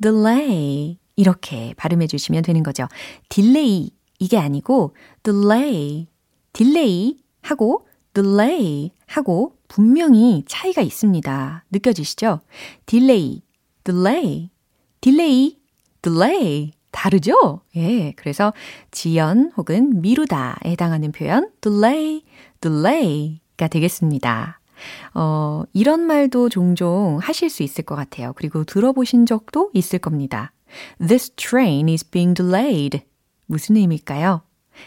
delay 0.00 0.96
이렇게 1.14 1.74
발음해 1.76 2.06
주시면 2.06 2.44
되는 2.44 2.62
거죠. 2.62 2.88
delay 3.28 3.90
이게 4.18 4.38
아니고 4.38 4.96
delay, 5.22 6.06
delay 6.54 7.18
하고 7.42 7.86
delay 8.14 8.90
하고 9.06 9.58
분명히 9.68 10.44
차이가 10.46 10.80
있습니다. 10.80 11.66
느껴지시죠? 11.70 12.40
delay, 12.86 13.42
delay 13.84 14.48
delay, 15.02 15.58
delay. 16.00 16.72
다르죠? 16.92 17.62
예. 17.74 18.12
그래서 18.12 18.52
지연 18.92 19.50
혹은 19.56 20.00
미루다에 20.00 20.54
해당하는 20.66 21.10
표현 21.10 21.50
delay, 21.60 22.22
delay가 22.60 23.66
되겠습니다. 23.68 24.60
어, 25.14 25.62
이런 25.72 26.00
말도 26.02 26.48
종종 26.48 27.18
하실 27.20 27.50
수 27.50 27.62
있을 27.62 27.84
것 27.84 27.96
같아요. 27.96 28.32
그리고 28.36 28.64
들어보신 28.64 29.26
적도 29.26 29.70
있을 29.74 29.98
겁니다. 29.98 30.52
This 30.98 31.30
train 31.36 31.88
is 31.88 32.08
being 32.08 32.34
delayed. 32.34 33.02
무슨 33.46 33.76
의미일까요? 33.76 34.42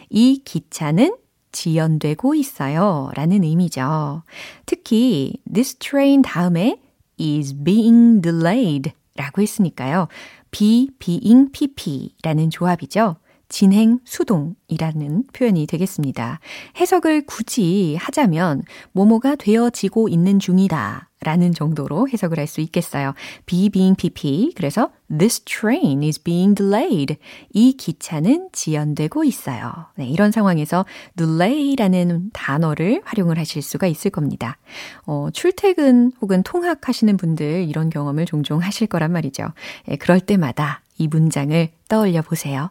이 0.10 0.41
기차는 0.44 1.15
지연되고 1.52 2.36
있어요. 2.36 3.12
라는 3.15 3.44
의미죠. 3.44 4.24
특히 4.65 5.38
this 5.52 5.76
train 5.76 6.22
다음에 6.22 6.80
is 7.20 7.56
being 7.63 8.22
delayed 8.22 8.91
라고 9.15 9.41
했으니까요. 9.41 10.08
Be, 10.56 10.88
being, 11.00 11.52
pp라는 11.52 12.50
조합이죠. 12.50 13.18
진행 13.50 14.00
수동이라는 14.06 15.26
표현이 15.34 15.68
되겠습니다. 15.68 16.39
해석을 16.78 17.26
굳이 17.26 17.98
하자면 18.00 18.63
뭐뭐가 18.94 19.36
되어지고 19.36 20.08
있는 20.08 20.39
중이다 20.39 21.10
라는 21.21 21.54
정도로 21.54 22.08
해석을 22.10 22.38
할 22.39 22.45
수 22.45 22.62
있겠어요. 22.62 23.13
be 23.47 23.69
being 23.69 23.97
pp. 23.97 24.54
그래서 24.56 24.91
this 25.10 25.41
train 25.41 26.04
is 26.04 26.21
being 26.21 26.54
delayed. 26.56 27.17
이 27.54 27.73
기차는 27.73 28.49
지연되고 28.51 29.23
있어요. 29.23 29.73
네, 29.95 30.06
이런 30.08 30.32
상황에서 30.32 30.86
delay라는 31.15 32.30
단어를 32.34 33.01
활용을 33.04 33.39
하실 33.39 33.63
수가 33.63 33.88
있을 33.88 34.12
겁니다. 34.12 34.58
어, 35.06 35.30
출퇴근 35.34 36.12
혹은 36.21 36.43
통학하시는 36.43 37.17
분들 37.17 37.67
이런 37.67 37.89
경험을 37.89 38.25
종종 38.25 38.62
하실 38.62 38.86
거란 38.88 39.12
말이죠. 39.12 39.45
예, 39.89 39.95
그럴 39.95 40.19
때마다 40.19 40.82
이 40.97 41.08
문장을 41.08 41.69
떠올려 41.88 42.21
보세요. 42.21 42.69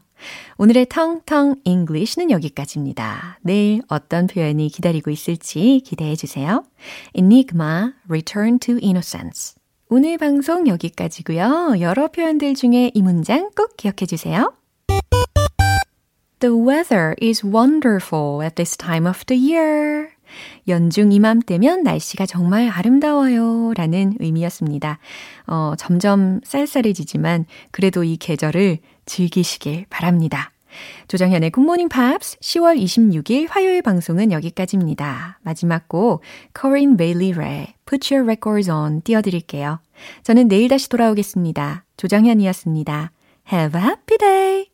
오늘의 0.59 0.87
텅텅 0.87 1.57
English는 1.65 2.31
여기까지입니다. 2.31 3.39
내일 3.43 3.83
어떤 3.89 4.27
표현이 4.27 4.69
기다리고 4.69 5.11
있을지 5.11 5.83
기대해 5.85 6.17
주세요. 6.17 6.65
Enigma, 7.15 7.93
Return 8.09 8.59
to 8.61 8.77
Innocence. 8.77 9.55
오늘 9.89 10.17
방송 10.19 10.67
여기까지고요. 10.67 11.77
여러 11.81 12.09
표현들 12.09 12.55
중에 12.55 12.91
이 12.95 13.03
문장 13.03 13.51
꼭 13.57 13.77
기억해 13.77 14.07
주세요. 14.07 14.53
The 16.41 16.55
weather 16.55 17.15
is 17.23 17.45
wonderful 17.45 18.43
at 18.43 18.57
this 18.57 18.77
time 18.77 19.07
of 19.07 19.25
the 19.27 19.39
year. 19.39 20.14
연중 20.69 21.13
이맘때면 21.13 21.83
날씨가 21.83 22.27
정말 22.27 22.69
아름다워요. 22.69 23.73
라는 23.75 24.15
의미였습니다. 24.19 24.99
어, 25.47 25.75
점점 25.79 26.41
쌀쌀해지지만 26.45 27.47
그래도 27.71 28.05
이 28.05 28.17
계절을 28.17 28.79
즐기시길 29.07 29.87
바랍니다. 29.91 30.51
조정현의 31.09 31.51
굿모닝 31.51 31.89
팝스 31.89 32.39
10월 32.39 32.81
26일 32.81 33.47
화요일 33.49 33.83
방송은 33.83 34.33
여기까지입니다. 34.33 35.39
마지막 35.43 35.89
곡 35.89 36.23
Corinne 36.59 36.97
Bailey 36.97 37.33
Ray 37.33 37.75
Put 37.87 38.13
Your 38.13 38.27
Records 38.27 38.71
On 38.71 39.03
띄워드릴게요. 39.03 39.79
저는 40.23 40.49
내일 40.49 40.69
다시 40.69 40.89
돌아오겠습니다. 40.89 41.85
조정현이었습니다. 41.97 43.13
Have 43.53 43.81
a 43.81 43.87
happy 43.87 44.19
day! 44.19 44.67